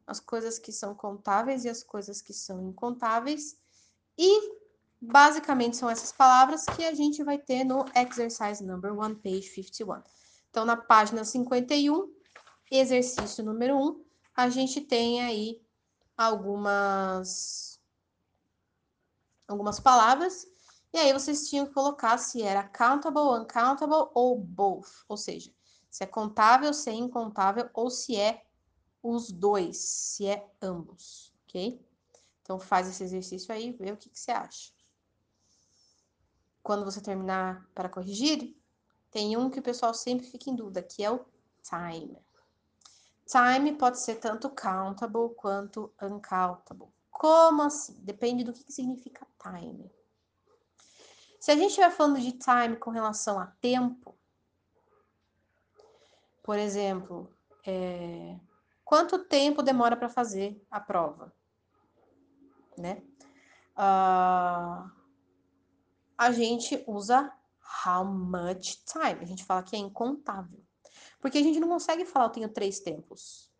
[0.06, 3.56] as coisas que são contáveis e as coisas que são incontáveis.
[4.18, 4.56] E
[5.00, 10.02] basicamente são essas palavras que a gente vai ter no exercise number one, page 51.
[10.50, 12.12] Então, na página 51,
[12.70, 14.04] exercício número 1,
[14.36, 15.60] a gente tem aí
[16.16, 17.80] algumas
[19.48, 20.46] algumas palavras
[20.92, 25.04] e aí vocês tinham que colocar se era countable, uncountable ou both.
[25.08, 25.52] Ou seja,
[25.90, 28.42] se é contável, se é incontável ou se é
[29.02, 31.84] os dois, se é ambos, ok?
[32.42, 34.72] Então faz esse exercício aí, vê o que, que você acha.
[36.62, 38.56] Quando você terminar para corrigir,
[39.10, 41.24] tem um que o pessoal sempre fica em dúvida, que é o
[41.62, 42.16] time.
[43.26, 46.88] Time pode ser tanto countable quanto uncountable.
[47.10, 47.94] Como assim?
[48.00, 49.90] Depende do que, que significa time.
[51.40, 54.16] Se a gente estiver falando de time com relação a tempo,
[56.42, 57.32] por exemplo,
[57.64, 58.38] é,
[58.84, 61.32] quanto tempo demora para fazer a prova?
[62.76, 63.02] Né?
[63.76, 64.90] Uh,
[66.16, 67.32] a gente usa
[67.86, 69.20] how much time.
[69.20, 70.62] A gente fala que é incontável.
[71.20, 73.50] Porque a gente não consegue falar eu tenho três tempos.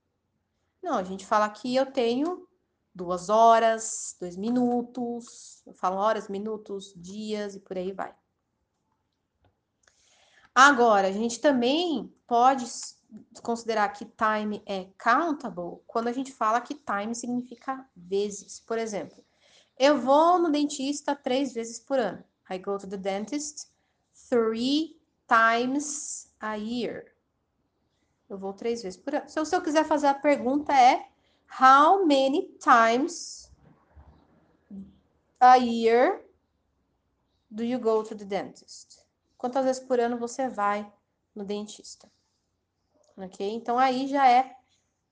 [0.83, 2.49] Não, a gente fala que eu tenho
[2.95, 8.15] duas horas, dois minutos, eu falo horas, minutos, dias e por aí vai.
[10.55, 12.67] Agora, a gente também pode
[13.43, 18.61] considerar que time é countable quando a gente fala que time significa vezes.
[18.61, 19.25] Por exemplo,
[19.79, 22.25] eu vou no dentista três vezes por ano.
[22.51, 23.69] I go to the dentist
[24.29, 27.13] three times a year.
[28.29, 29.29] Eu vou três vezes por ano.
[29.29, 31.13] Se eu quiser fazer a pergunta é
[31.61, 33.51] How many times
[35.39, 36.23] a year
[37.51, 39.05] do you go to the dentist?
[39.37, 40.91] Quantas vezes por ano você vai
[41.35, 42.11] no dentista?
[43.17, 43.55] Ok?
[43.55, 44.57] Então aí já é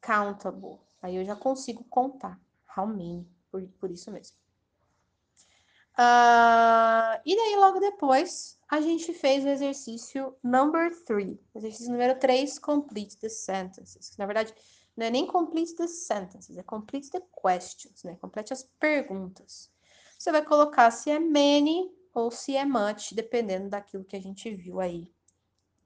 [0.00, 0.78] countable.
[1.02, 2.40] Aí eu já consigo contar.
[2.76, 3.26] How many?
[3.50, 4.36] Por, por isso mesmo.
[5.98, 11.38] Uh, e daí, logo depois, a gente fez o exercício number three.
[11.54, 14.16] Exercício número 3, complete the sentences.
[14.16, 14.54] Na verdade,
[14.96, 18.16] não é nem complete the sentences, é complete the questions, né?
[18.20, 19.70] Complete as perguntas.
[20.18, 24.54] Você vai colocar se é many ou se é much, dependendo daquilo que a gente
[24.54, 25.10] viu aí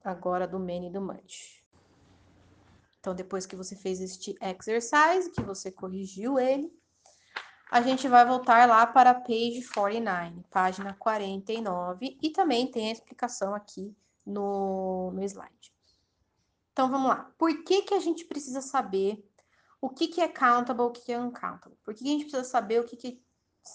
[0.02, 1.63] agora do many e do much.
[3.04, 6.72] Então, depois que você fez este exercise, que você corrigiu ele,
[7.70, 12.92] a gente vai voltar lá para a page 49, página 49, e também tem a
[12.92, 13.94] explicação aqui
[14.24, 15.70] no, no slide.
[16.72, 17.30] Então, vamos lá.
[17.36, 19.22] Por que, que a gente precisa saber
[19.82, 21.76] o que, que é countable, o que, que é uncountable?
[21.84, 23.22] Por que, que a gente precisa saber o que, que,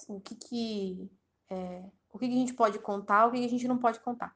[0.07, 1.11] o que, que,
[1.51, 3.99] é, o que, que a gente pode contar, o que, que a gente não pode
[3.99, 4.35] contar?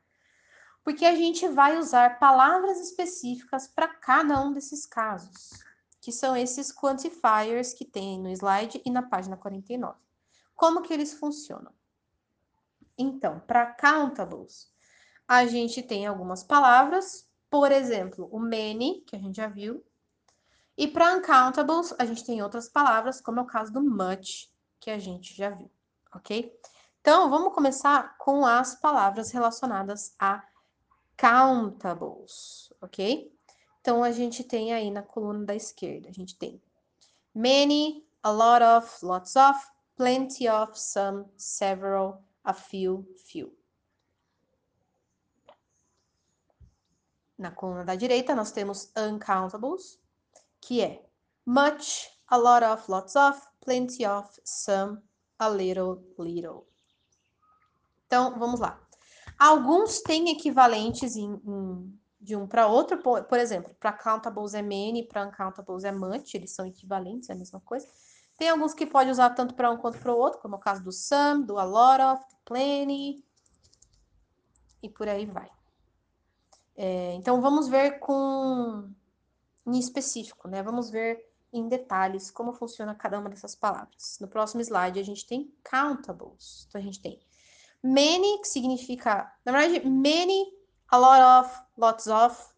[0.83, 5.51] Porque a gente vai usar palavras específicas para cada um desses casos,
[6.01, 9.97] que são esses quantifiers que tem no slide e na página 49.
[10.55, 11.71] Como que eles funcionam?
[12.97, 14.71] Então, para countables,
[15.27, 19.83] a gente tem algumas palavras, por exemplo, o many, que a gente já viu,
[20.77, 24.89] e para uncountables, a gente tem outras palavras, como é o caso do much, que
[24.89, 25.71] a gente já viu,
[26.13, 26.53] ok?
[26.99, 30.43] Então, vamos começar com as palavras relacionadas a
[31.17, 33.31] countables, ok?
[33.81, 36.61] Então, a gente tem aí na coluna da esquerda, a gente tem
[37.33, 39.59] many, a lot of, lots of,
[39.97, 43.53] plenty of, some, several, a few, few.
[47.37, 49.99] Na coluna da direita, nós temos uncountables,
[50.61, 51.05] que é
[51.45, 55.01] much, a lot of, lots of, plenty of, some,
[55.39, 56.65] a little, little.
[58.07, 58.82] Então, vamos lá.
[59.43, 64.61] Alguns têm equivalentes em, em, de um para outro, por, por exemplo, para countables é
[64.61, 67.85] many, para uncountables é much, eles são equivalentes, é a mesma coisa.
[68.37, 70.61] Tem alguns que pode usar tanto para um quanto para o outro, como é o
[70.61, 73.21] caso do some, do a lot of, do plenty,
[74.81, 75.51] e por aí vai.
[76.77, 78.89] É, então, vamos ver com
[79.67, 80.63] em específico, né?
[80.63, 81.21] Vamos ver
[81.51, 84.17] em detalhes como funciona cada uma dessas palavras.
[84.21, 86.65] No próximo slide, a gente tem countables.
[86.69, 87.19] Então, a gente tem
[87.83, 90.53] many, que significa, na verdade, many,
[90.89, 92.53] a lot of, lots of,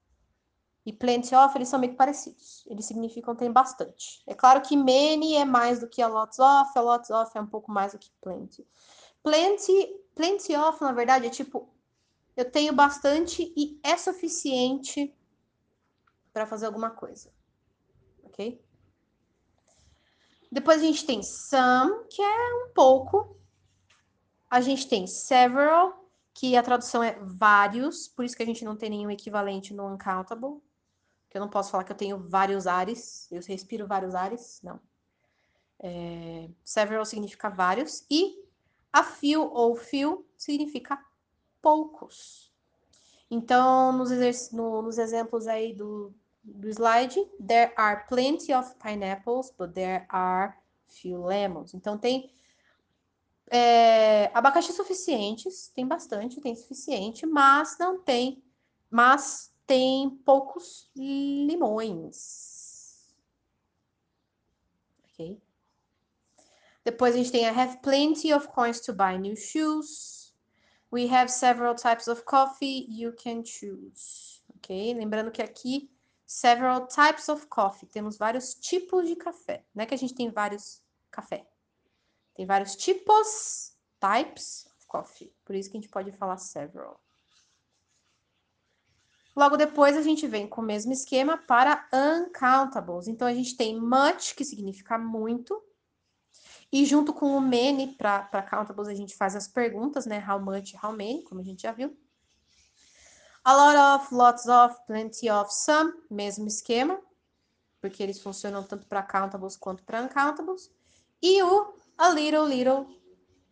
[0.85, 2.63] e plenty of, eles são meio parecidos.
[2.67, 4.21] Eles significam tem bastante.
[4.27, 7.41] É claro que many é mais do que a lots of, a lots of é
[7.41, 8.67] um pouco mais do que plenty.
[9.23, 11.67] Plenty, plenty of, na verdade, é tipo,
[12.37, 15.15] eu tenho bastante e é suficiente
[16.31, 17.33] para fazer alguma coisa.
[18.23, 18.61] Ok?
[20.51, 23.35] Depois a gente tem some, que é um pouco.
[24.55, 28.73] A gente tem several, que a tradução é vários, por isso que a gente não
[28.73, 30.63] tem nenhum equivalente no uncountable.
[31.29, 34.79] Que eu não posso falar que eu tenho vários ares, eu respiro vários ares, não.
[35.77, 38.45] É, several significa vários, e
[38.93, 41.03] a few ou few significa
[41.61, 42.49] poucos.
[43.29, 44.09] Então, nos,
[44.53, 50.55] no, nos exemplos aí do, do slide, there are plenty of pineapples, but there are
[50.87, 51.73] few lemons.
[51.73, 52.33] Então, tem
[53.55, 58.43] é, abacaxi suficientes, tem bastante, tem suficiente, mas não tem,
[58.89, 63.15] mas tem poucos limões.
[65.05, 65.41] Ok?
[66.83, 70.33] Depois a gente tem I have plenty of coins to buy new shoes.
[70.91, 74.41] We have several types of coffee you can choose.
[74.57, 74.93] Ok?
[74.93, 75.89] Lembrando que aqui
[76.25, 77.87] several types of coffee.
[77.87, 79.63] Temos vários tipos de café.
[79.73, 81.47] Não é que a gente tem vários café.
[82.35, 85.33] Tem vários tipos, types of coffee.
[85.43, 87.01] Por isso que a gente pode falar several.
[89.35, 93.07] Logo depois a gente vem com o mesmo esquema para uncountables.
[93.07, 95.61] Então a gente tem much, que significa muito.
[96.71, 100.25] E junto com o many, para countables, a gente faz as perguntas, né?
[100.25, 101.97] How much, how many, como a gente já viu.
[103.43, 106.99] A lot of, lots of, plenty of, some, mesmo esquema,
[107.79, 110.71] porque eles funcionam tanto para countables quanto para uncountables.
[111.21, 112.87] E o a little, little,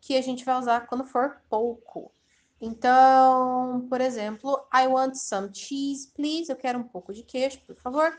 [0.01, 2.11] que a gente vai usar quando for pouco.
[2.59, 6.49] Então, por exemplo, I want some cheese, please.
[6.49, 8.17] Eu quero um pouco de queijo, por favor.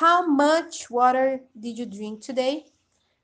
[0.00, 2.66] How much water did you drink today?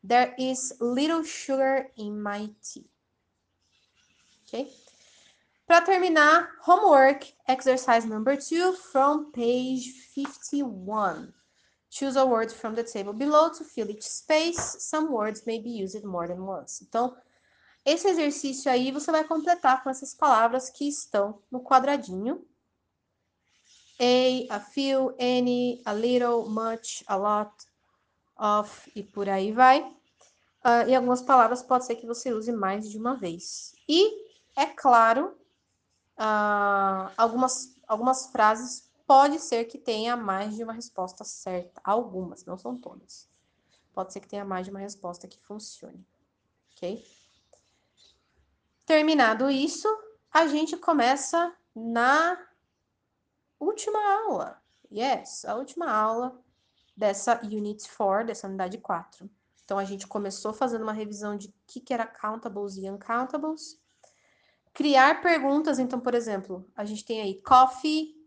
[0.06, 2.88] There is little sugar in my tea.
[4.44, 4.72] Ok?
[5.66, 11.34] Para terminar, homework, exercise number two from page 51.
[11.90, 14.76] Choose a word from the table below to fill each space.
[14.80, 16.82] Some words may be used more than once.
[16.82, 17.16] Então,
[17.84, 22.44] esse exercício aí você vai completar com essas palavras que estão no quadradinho.
[23.98, 27.50] A, a few, any, a little, much, a lot,
[28.38, 29.82] of e por aí vai.
[30.64, 33.74] Uh, e algumas palavras pode ser que você use mais de uma vez.
[33.88, 34.26] E,
[34.56, 35.36] é claro,
[36.18, 41.80] uh, algumas, algumas frases pode ser que tenha mais de uma resposta certa.
[41.82, 43.26] Algumas, não são todas.
[43.94, 46.06] Pode ser que tenha mais de uma resposta que funcione.
[46.72, 47.02] Ok?
[48.84, 49.88] Terminado isso,
[50.30, 52.38] a gente começa na
[53.58, 54.62] última aula.
[54.92, 56.38] Yes, a última aula
[56.94, 59.28] dessa Unit 4, dessa unidade 4.
[59.64, 63.80] Então, a gente começou fazendo uma revisão de o que, que era countables e uncountables.
[64.74, 68.17] Criar perguntas, então, por exemplo, a gente tem aí coffee,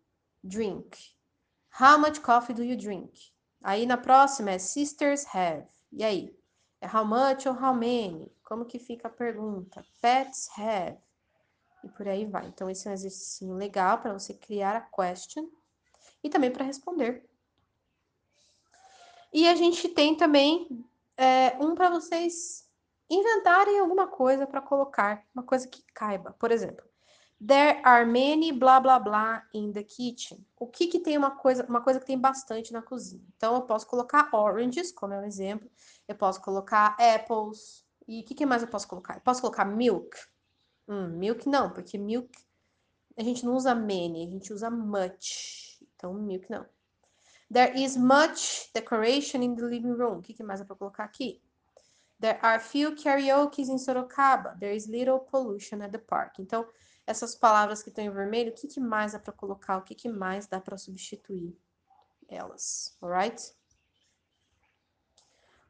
[0.43, 0.97] drink.
[1.79, 3.31] How much coffee do you drink?
[3.63, 5.67] Aí na próxima é sisters have.
[5.91, 6.37] E aí?
[6.81, 8.31] É how much ou how many?
[8.43, 9.85] Como que fica a pergunta?
[10.01, 10.97] Pets have.
[11.83, 12.47] E por aí vai.
[12.47, 15.49] Então, esse é um exercício legal para você criar a question
[16.23, 17.27] e também para responder.
[19.33, 20.85] E a gente tem também
[21.15, 22.67] é, um para vocês
[23.09, 26.33] inventarem alguma coisa para colocar, uma coisa que caiba.
[26.33, 26.83] Por exemplo,
[27.45, 30.45] there are many blá blá blá in the kitchen.
[30.57, 33.23] O que que tem uma coisa, uma coisa que tem bastante na cozinha?
[33.35, 35.69] Então eu posso colocar oranges, como é um exemplo.
[36.07, 37.85] Eu posso colocar apples.
[38.07, 39.15] E o que, que mais eu posso colocar?
[39.15, 40.17] Eu posso colocar milk.
[40.87, 42.31] Hum, milk não, porque milk
[43.17, 45.79] a gente não usa many, a gente usa much.
[45.95, 46.65] Então milk não.
[47.51, 50.19] There is much decoration in the living room.
[50.19, 51.41] O que, que mais é para colocar aqui?
[52.19, 54.55] There are few karaokes in Sorocaba.
[54.59, 56.39] There is little pollution at the park.
[56.39, 56.65] Então,
[57.11, 59.77] essas palavras que estão em vermelho, o que, que mais dá para colocar?
[59.77, 61.55] O que, que mais dá para substituir
[62.27, 62.97] elas?
[63.01, 63.53] Alright?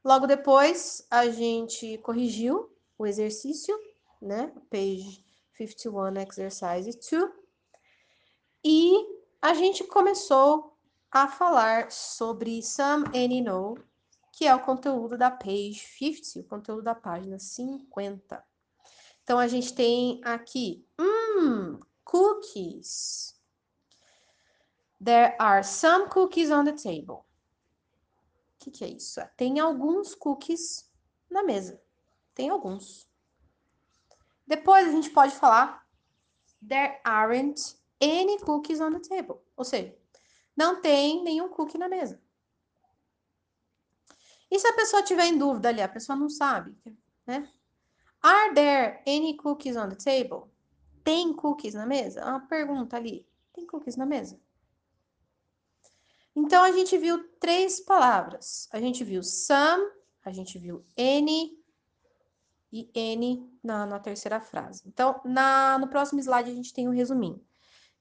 [0.04, 3.78] Logo depois, a gente corrigiu o exercício,
[4.22, 4.52] né?
[4.70, 5.24] Page
[5.58, 7.32] 51, exercise 2.
[8.64, 8.94] E
[9.42, 10.78] a gente começou
[11.12, 13.78] a falar sobre Some Any No,
[14.32, 18.44] que é o conteúdo da page 50, o conteúdo da página 50.
[19.24, 20.86] Então, a gente tem aqui,
[22.04, 23.36] cookies.
[25.00, 27.26] There are some cookies on the table.
[28.56, 29.20] O que, que é isso?
[29.36, 30.90] Tem alguns cookies
[31.30, 31.82] na mesa.
[32.36, 33.08] Tem alguns.
[34.46, 35.82] Depois a gente pode falar
[36.62, 39.42] There aren't any cookies on the table.
[39.58, 39.96] Ou seja,
[40.56, 42.22] não tem nenhum cookie na mesa.
[44.50, 46.76] E se a pessoa tiver em dúvida ali, a pessoa não sabe,
[47.26, 47.50] né?
[48.22, 50.52] Are there any cookies on the table?
[51.04, 52.24] Tem cookies na mesa?
[52.26, 53.28] Uma pergunta ali.
[53.54, 54.40] Tem cookies na mesa?
[56.36, 58.68] Então a gente viu três palavras.
[58.72, 59.84] A gente viu some,
[60.24, 61.60] a gente viu any
[62.72, 64.84] e any na, na terceira frase.
[64.88, 67.44] Então, na, no próximo slide a gente tem um resuminho.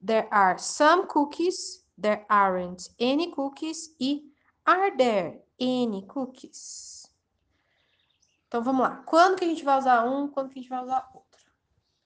[0.05, 4.33] There are some cookies There aren't any cookies e
[4.65, 7.13] are there any cookies?
[8.49, 9.03] Então vamos lá.
[9.05, 11.30] Quando que a gente vai usar um, quando que a gente vai usar outro?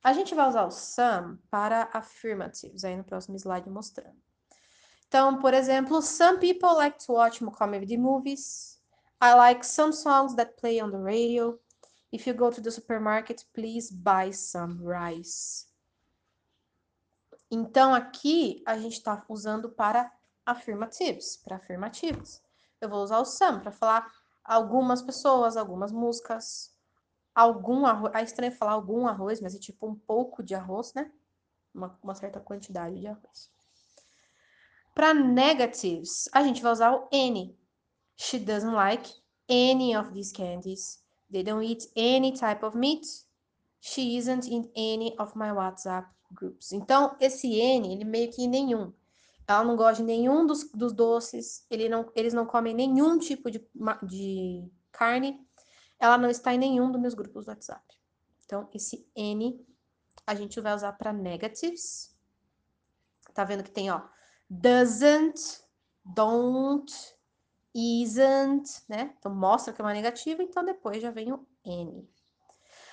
[0.04, 4.22] A gente vai usar o some para affirmativos, aí no próximo slide mostrando.
[5.08, 8.78] Então, por exemplo, some people like to watch comedy movies.
[9.18, 11.58] I like some songs that play on the radio.
[12.12, 15.66] If you go to the supermarket, please buy some rice.
[17.50, 20.12] Então, aqui a gente está usando para
[20.44, 22.42] afirmativos, para afirmativos.
[22.78, 24.12] Eu vou usar o some para falar
[24.44, 26.73] algumas pessoas, algumas músicas,
[27.34, 28.14] algum arroz.
[28.14, 31.10] É estranho falar algum arroz, mas é tipo um pouco de arroz, né?
[31.74, 33.50] Uma, uma certa quantidade de arroz.
[34.94, 37.58] Para negatives, a gente vai usar o any.
[38.16, 39.12] She doesn't like
[39.48, 41.02] any of these candies.
[41.30, 43.04] They don't eat any type of meat.
[43.80, 46.72] She isn't in any of my WhatsApp groups.
[46.72, 48.92] Então, esse N, ele meio que nenhum.
[49.46, 53.50] Ela não gosta de nenhum dos, dos doces, ele não, eles não comem nenhum tipo
[53.50, 53.62] de,
[54.02, 55.43] de carne,
[56.04, 57.82] ela não está em nenhum dos meus grupos do WhatsApp.
[58.44, 59.64] Então, esse N
[60.26, 62.14] a gente vai usar para negatives.
[63.32, 64.02] Tá vendo que tem, ó,
[64.48, 65.62] doesn't,
[66.04, 66.92] don't,
[67.74, 69.14] isn't, né?
[69.18, 72.08] Então, mostra que é uma negativa, então depois já vem o N.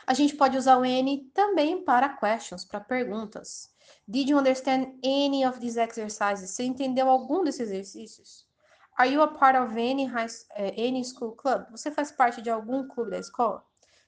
[0.08, 3.74] A gente pode usar o N também para questions, para perguntas.
[4.08, 6.50] Did you understand any of these exercises?
[6.50, 8.50] Você entendeu algum desses exercícios?
[8.98, 11.66] Are you a part of any, high, uh, any school club?
[11.72, 13.66] Você faz parte de algum clube da escola?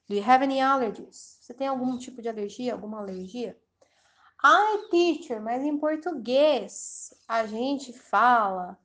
[0.07, 1.37] Do you have any allergies?
[1.41, 3.57] Você tem algum tipo de alergia, alguma alergia?
[4.43, 8.77] Ai, teacher, mas em português a gente fala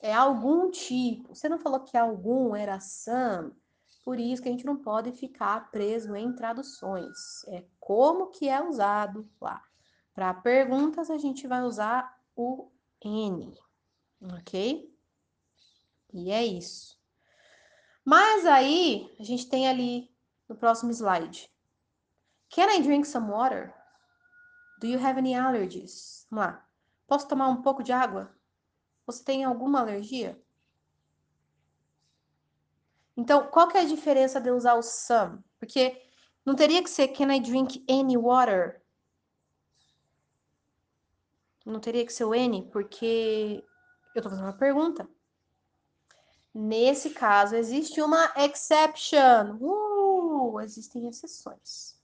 [0.00, 1.34] é algum tipo.
[1.34, 3.52] Você não falou que algum era some?
[4.04, 7.44] Por isso que a gente não pode ficar preso em traduções.
[7.48, 9.62] É como que é usado lá.
[10.14, 12.70] Para perguntas, a gente vai usar o
[13.04, 13.54] N,
[14.38, 14.97] ok?
[16.12, 16.98] E é isso.
[18.04, 20.10] Mas aí, a gente tem ali
[20.48, 21.50] no próximo slide.
[22.50, 23.74] Can I drink some water?
[24.80, 26.26] Do you have any allergies?
[26.30, 26.66] Vamos lá.
[27.06, 28.34] Posso tomar um pouco de água?
[29.06, 30.40] Você tem alguma alergia?
[33.16, 35.42] Então, qual que é a diferença de usar o some?
[35.58, 36.00] Porque
[36.44, 38.80] não teria que ser can I drink any water?
[41.66, 43.62] Não teria que ser o any, porque
[44.14, 45.08] eu tô fazendo uma pergunta.
[46.54, 49.58] Nesse caso, existe uma exception.
[49.60, 51.98] Uh, existem exceções.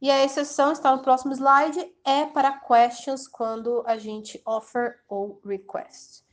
[0.00, 5.40] E a exceção está no próximo slide, é para questions quando a gente offer ou
[5.44, 6.24] request.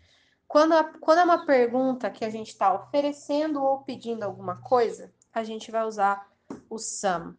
[0.48, 5.14] Quando, a, quando é uma pergunta que a gente está oferecendo ou pedindo alguma coisa,
[5.34, 6.30] a gente vai usar
[6.70, 7.36] o some.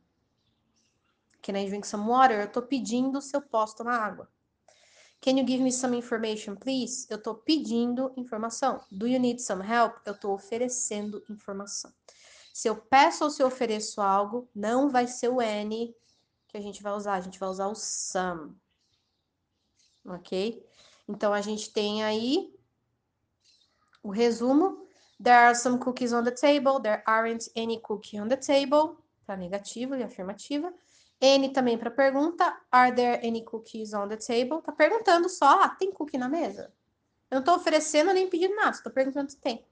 [1.43, 2.39] Can I drink some water?
[2.39, 4.29] Eu estou pedindo se eu posso tomar água.
[5.25, 7.07] Can you give me some information, please?
[7.09, 8.85] Eu estou pedindo informação.
[8.93, 9.97] Do you need some help?
[10.05, 11.91] Eu estou oferecendo informação.
[12.53, 15.97] Se eu peço ou se eu ofereço algo, não vai ser o any
[16.47, 17.15] que a gente vai usar.
[17.15, 18.55] A gente vai usar o some.
[20.05, 20.63] Ok?
[21.09, 22.55] Então, a gente tem aí
[24.03, 24.87] o resumo.
[25.23, 26.83] There are some cookies on the table.
[26.83, 28.99] There aren't any cookie on the table.
[29.25, 30.71] Para negativa e afirmativa.
[31.20, 32.57] N também para pergunta.
[32.70, 34.62] Are there any cookies on the table?
[34.62, 36.73] Tá perguntando só, ah, tem cookie na mesa?
[37.31, 39.65] Eu não tô oferecendo nem pedindo nada, tô perguntando se tem.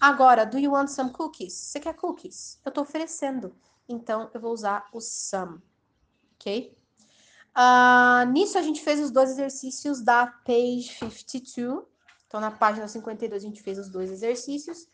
[0.00, 1.52] Agora, do you want some cookies?
[1.52, 2.60] Você quer cookies?
[2.64, 3.54] Eu tô oferecendo.
[3.88, 5.60] Então, eu vou usar o some.
[6.34, 6.76] Ok?
[7.56, 11.84] Uh, nisso, a gente fez os dois exercícios da page 52.
[12.26, 14.86] Então, na página 52, a gente fez os dois exercícios,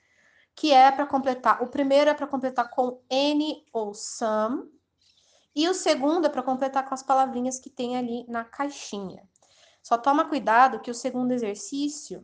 [0.55, 1.63] que é para completar.
[1.63, 4.65] O primeiro é para completar com N ou some.
[5.57, 9.27] E o segundo é para completar com as palavrinhas que tem ali na caixinha.
[9.83, 12.23] Só toma cuidado que o segundo exercício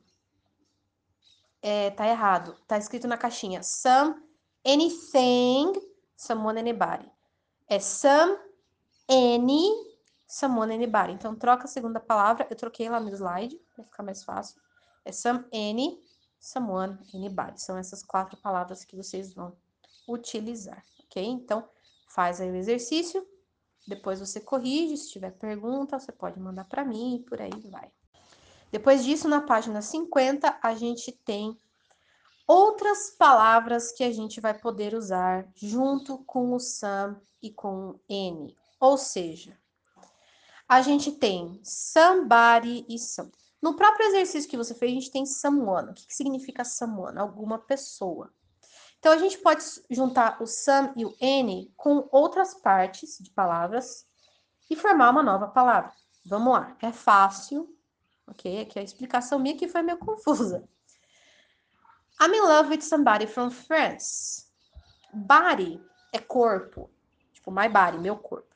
[1.63, 2.55] é, tá errado.
[2.67, 4.23] Tá escrito na caixinha some
[4.67, 5.73] anything,
[6.15, 7.11] someone, anybody.
[7.69, 8.37] É some,
[9.09, 9.71] any,
[10.29, 11.13] someone, anybody.
[11.13, 12.47] Então, troca a segunda palavra.
[12.51, 14.61] Eu troquei lá no slide, para ficar mais fácil.
[15.07, 15.99] É some, any,
[16.39, 17.63] someone, anybody.
[17.63, 19.57] São essas quatro palavras que vocês vão
[20.07, 21.25] utilizar, ok?
[21.25, 21.67] Então,
[22.15, 23.27] faz aí o exercício,
[23.87, 27.91] depois você corrige, se tiver pergunta, você pode mandar para mim e por aí vai.
[28.71, 31.57] Depois disso, na página 50, a gente tem
[32.47, 38.01] outras palavras que a gente vai poder usar junto com o some e com o
[38.09, 38.57] any.
[38.81, 39.59] Ou seja,
[40.69, 43.31] a gente tem somebody e some.
[43.61, 45.91] No próprio exercício que você fez, a gente tem someone.
[45.91, 47.19] O que, que significa someone?
[47.19, 48.33] Alguma pessoa.
[49.03, 54.07] Então, a gente pode juntar o some e o any com outras partes de palavras
[54.70, 55.93] e formar uma nova palavra.
[56.24, 57.77] Vamos lá, é fácil,
[58.29, 58.61] ok?
[58.61, 60.69] Aqui a explicação minha que foi meio confusa.
[62.20, 64.47] I'm in love with somebody from France.
[65.12, 66.89] Body é corpo,
[67.33, 68.55] tipo my body, meu corpo.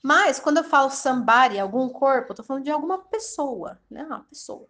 [0.00, 4.04] Mas quando eu falo somebody, algum corpo, eu tô falando de alguma pessoa, né?
[4.04, 4.68] Uma pessoa.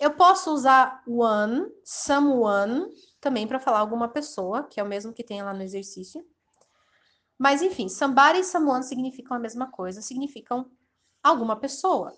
[0.00, 2.92] Eu posso usar one, someone,
[3.24, 6.22] também para falar alguma pessoa, que é o mesmo que tem lá no exercício.
[7.38, 10.70] Mas, enfim, somebody e someone significam a mesma coisa, significam
[11.22, 12.14] alguma pessoa.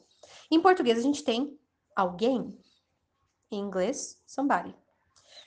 [0.50, 1.56] Em português, a gente tem
[1.94, 2.58] alguém.
[3.52, 4.74] Em inglês, somebody.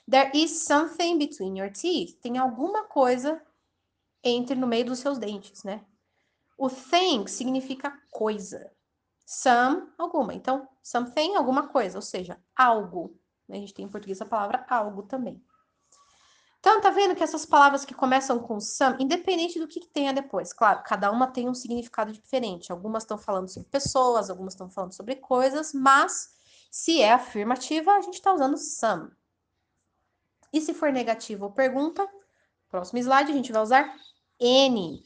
[0.10, 2.18] There is something between your teeth.
[2.22, 3.46] Tem alguma coisa
[4.24, 5.86] entre no meio dos seus dentes, né?
[6.58, 8.72] O thing significa coisa.
[9.26, 10.34] Some, alguma.
[10.34, 13.20] Então, something, alguma coisa, ou seja, algo.
[13.50, 15.44] A gente tem em português a palavra algo também.
[16.60, 20.14] Então, tá vendo que essas palavras que começam com some, independente do que, que tenha
[20.14, 22.72] depois, claro, cada uma tem um significado diferente.
[22.72, 26.36] Algumas estão falando sobre pessoas, algumas estão falando sobre coisas, mas
[26.70, 29.10] se é afirmativa, a gente está usando some.
[30.52, 32.08] E se for negativa ou pergunta,
[32.70, 33.96] próximo slide, a gente vai usar
[34.42, 35.04] any.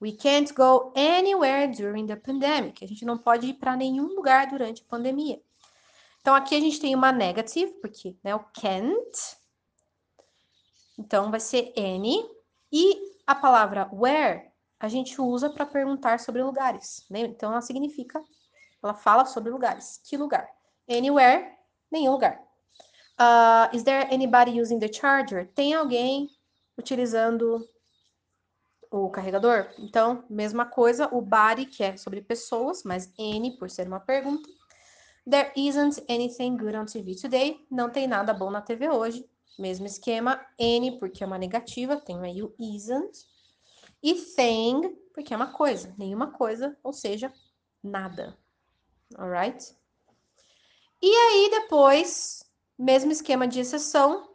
[0.00, 2.84] We can't go anywhere during the pandemic.
[2.84, 5.40] A gente não pode ir para nenhum lugar durante a pandemia.
[6.20, 9.41] Então, aqui a gente tem uma negative, porque né, o can't.
[10.98, 12.24] Então, vai ser any.
[12.70, 14.50] E a palavra where
[14.80, 17.04] a gente usa para perguntar sobre lugares.
[17.08, 17.20] Né?
[17.20, 18.22] Então, ela significa,
[18.82, 20.00] ela fala sobre lugares.
[20.04, 20.48] Que lugar?
[20.88, 21.56] Anywhere,
[21.90, 22.42] nenhum lugar.
[23.20, 25.46] Uh, is there anybody using the charger?
[25.54, 26.28] Tem alguém
[26.76, 27.64] utilizando
[28.90, 29.68] o carregador?
[29.78, 34.48] Então, mesma coisa, o body, que é sobre pessoas, mas N, por ser uma pergunta.
[35.30, 37.64] There isn't anything good on TV today.
[37.70, 39.24] Não tem nada bom na TV hoje.
[39.58, 43.26] Mesmo esquema, N, porque é uma negativa, tem aí o isn't.
[44.02, 47.32] E thing, porque é uma coisa, nenhuma coisa, ou seja,
[47.82, 48.36] nada.
[49.16, 49.76] Alright?
[51.00, 52.44] E aí, depois,
[52.78, 54.28] mesmo esquema de exceção,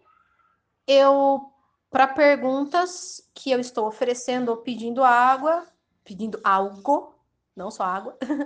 [0.86, 1.52] eu
[1.90, 5.66] para perguntas que eu estou oferecendo ou pedindo água,
[6.04, 7.16] pedindo algo,
[7.56, 8.46] não só água, uh,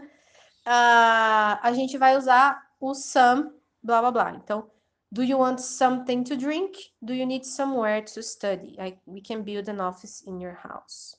[1.61, 4.31] a gente vai usar o some, blá blá blá.
[4.35, 4.69] Então,
[5.11, 6.93] do you want something to drink?
[7.03, 8.77] Do you need somewhere to study?
[8.79, 11.17] I, we can build an office in your house.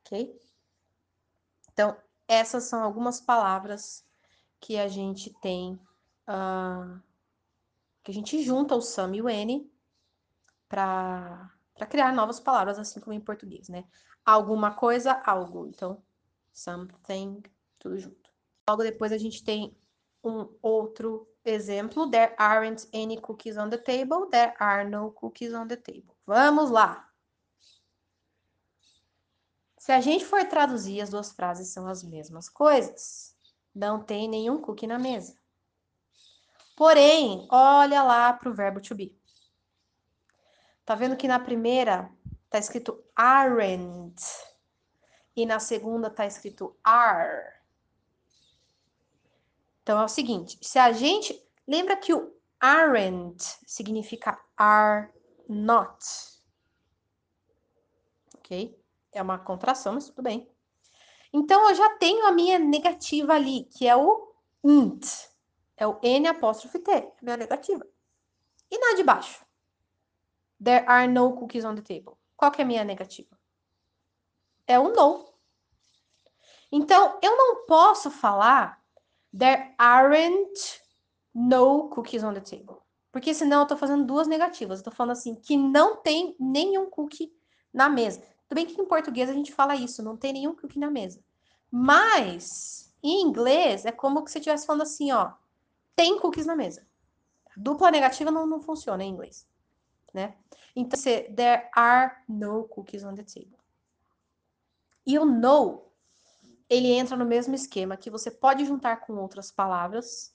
[0.00, 0.38] Ok?
[1.72, 1.96] Então,
[2.28, 4.04] essas são algumas palavras
[4.60, 5.80] que a gente tem
[6.28, 7.00] uh,
[8.04, 9.70] que a gente junta o some e o n
[10.68, 11.50] para
[11.88, 13.84] criar novas palavras, assim como em português, né?
[14.24, 15.66] Alguma coisa, algo.
[15.66, 16.02] Então,
[16.52, 17.42] something,
[17.78, 18.30] tudo junto.
[18.68, 19.74] Logo depois a gente tem
[20.22, 22.10] um outro exemplo.
[22.10, 24.28] There aren't any cookies on the table.
[24.30, 26.14] There are no cookies on the table.
[26.26, 27.08] Vamos lá.
[29.78, 33.36] Se a gente for traduzir, as duas frases são as mesmas coisas.
[33.74, 35.36] Não tem nenhum cookie na mesa.
[36.76, 39.18] Porém, olha lá para o verbo to be.
[40.84, 42.10] Tá vendo que na primeira
[42.48, 44.22] tá escrito aren't
[45.34, 47.61] e na segunda tá escrito are.
[49.82, 55.12] Então é o seguinte, se a gente lembra que o aren't significa are
[55.48, 56.04] not.
[58.36, 58.78] OK?
[59.12, 60.48] É uma contração, mas tudo bem.
[61.32, 65.06] Então eu já tenho a minha negativa ali, que é o int.
[65.76, 67.84] É o N apóstrofe T, é minha negativa.
[68.70, 69.44] E na de baixo?
[70.62, 72.16] There are no cookies on the table.
[72.36, 73.36] Qual que é a minha negativa?
[74.66, 75.32] É o no.
[76.70, 78.81] Então, eu não posso falar
[79.36, 80.82] There aren't
[81.34, 82.82] no cookies on the table.
[83.10, 84.78] Porque senão eu tô fazendo duas negativas.
[84.78, 87.32] Eu tô falando assim, que não tem nenhum cookie
[87.72, 88.20] na mesa.
[88.48, 91.22] Tudo bem que em português a gente fala isso, não tem nenhum cookie na mesa.
[91.70, 95.32] Mas, em inglês, é como se você estivesse falando assim, ó,
[95.96, 96.86] tem cookies na mesa.
[97.56, 99.46] Dupla negativa não, não funciona em inglês,
[100.12, 100.34] né?
[100.74, 103.58] Então, você, there are no cookies on the table.
[105.06, 105.91] E o no
[106.68, 110.34] ele entra no mesmo esquema que você pode juntar com outras palavras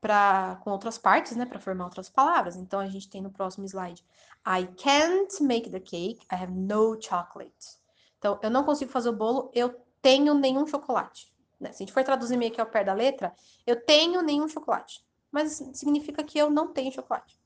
[0.00, 2.56] para com outras partes, né, para formar outras palavras.
[2.56, 4.04] Então a gente tem no próximo slide.
[4.46, 6.20] I can't make the cake.
[6.30, 7.78] I have no chocolate.
[8.18, 9.50] Então eu não consigo fazer o bolo.
[9.54, 11.32] Eu tenho nenhum chocolate.
[11.58, 11.72] Né?
[11.72, 13.34] Se a gente for traduzir meio que ao pé da letra,
[13.66, 15.04] eu tenho nenhum chocolate.
[15.30, 17.40] Mas significa que eu não tenho chocolate.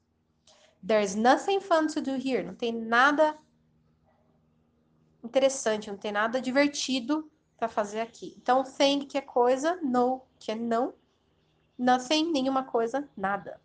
[0.87, 2.43] There's nothing fun to do here.
[2.43, 3.39] Não tem nada
[5.23, 7.31] interessante, não tem nada divertido
[7.61, 8.35] para fazer aqui.
[8.41, 10.95] Então, thing, que é coisa, no, que é não,
[11.79, 13.61] nothing, nenhuma coisa, nada.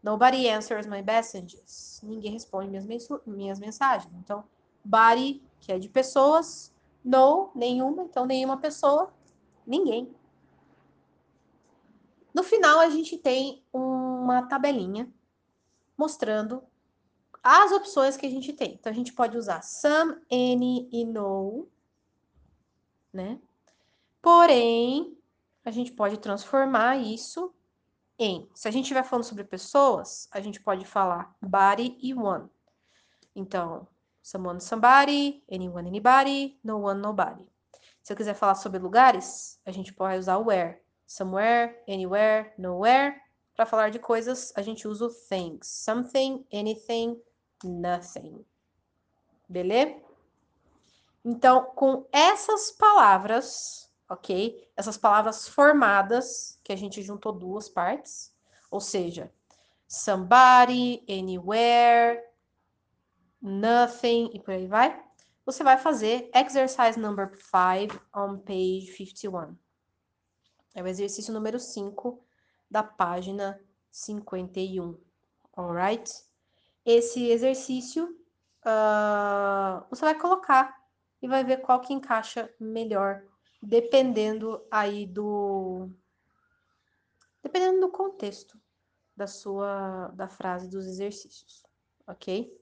[0.00, 2.00] Nobody answers my messages.
[2.04, 4.14] Ninguém responde minhas, minhas mensagens.
[4.14, 4.44] Então,
[4.84, 6.72] body, que é de pessoas,
[7.04, 9.12] no, nenhuma, então nenhuma pessoa,
[9.66, 10.14] ninguém.
[12.32, 15.12] No final, a gente tem uma tabelinha
[15.98, 16.62] mostrando
[17.42, 18.74] as opções que a gente tem.
[18.74, 21.66] Então, a gente pode usar some, any e no
[23.12, 23.38] né?
[24.20, 25.18] Porém,
[25.64, 27.54] a gente pode transformar isso
[28.18, 32.48] em, se a gente estiver falando sobre pessoas, a gente pode falar body e one.
[33.34, 33.88] Então,
[34.22, 37.50] someone, somebody, anyone, anybody, no one, nobody.
[38.02, 40.80] Se eu quiser falar sobre lugares, a gente pode usar where.
[41.06, 43.20] Somewhere, anywhere, nowhere.
[43.54, 45.66] Para falar de coisas, a gente usa o things.
[45.66, 47.20] Something, anything,
[47.64, 48.44] nothing.
[49.48, 50.00] Beleza?
[51.24, 54.68] Então, com essas palavras, ok?
[54.76, 58.34] Essas palavras formadas, que a gente juntou duas partes,
[58.70, 59.32] ou seja,
[59.86, 62.20] somebody, anywhere,
[63.40, 65.02] nothing e por aí vai.
[65.44, 69.56] Você vai fazer exercise number 5 on page 51.
[70.74, 72.24] É o exercício número 5
[72.70, 74.98] da página 51.
[75.56, 76.24] Alright?
[76.84, 78.16] Esse exercício
[78.64, 80.81] uh, você vai colocar
[81.22, 83.24] e vai ver qual que encaixa melhor,
[83.62, 85.88] dependendo aí do
[87.40, 88.60] dependendo do contexto
[89.16, 91.62] da sua da frase dos exercícios,
[92.06, 92.52] OK?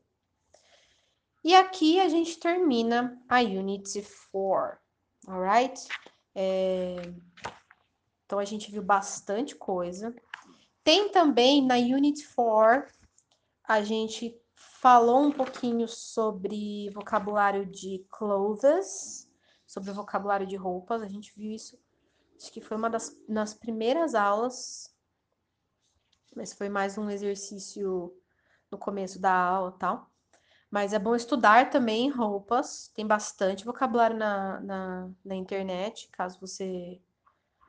[1.43, 4.79] E aqui a gente termina a Unity 4,
[5.27, 5.89] alright?
[6.35, 6.97] É...
[8.27, 10.15] Então a gente viu bastante coisa.
[10.85, 12.93] Tem também na Unity 4
[13.65, 14.39] a gente
[14.81, 19.31] falou um pouquinho sobre vocabulário de clothes,
[19.67, 21.03] sobre vocabulário de roupas.
[21.03, 21.79] A gente viu isso,
[22.37, 24.95] acho que foi uma das nas primeiras aulas,
[26.35, 28.17] mas foi mais um exercício
[28.71, 30.11] no começo da aula tal.
[30.71, 37.01] Mas é bom estudar também roupas, tem bastante vocabulário na, na, na internet, caso você.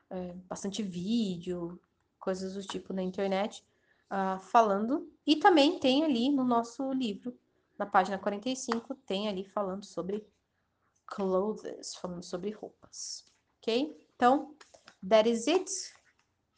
[0.10, 1.80] É, bastante vídeo,
[2.20, 3.66] coisas do tipo na internet
[4.12, 5.12] uh, falando.
[5.26, 7.38] E também tem ali no nosso livro,
[7.80, 10.28] na página 45, tem ali falando sobre
[11.08, 13.26] clothes, falando sobre roupas.
[13.58, 14.08] Ok?
[14.16, 14.56] Então,
[15.08, 15.70] that is it.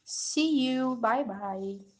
[0.04, 0.96] See you.
[0.96, 1.93] Bye bye.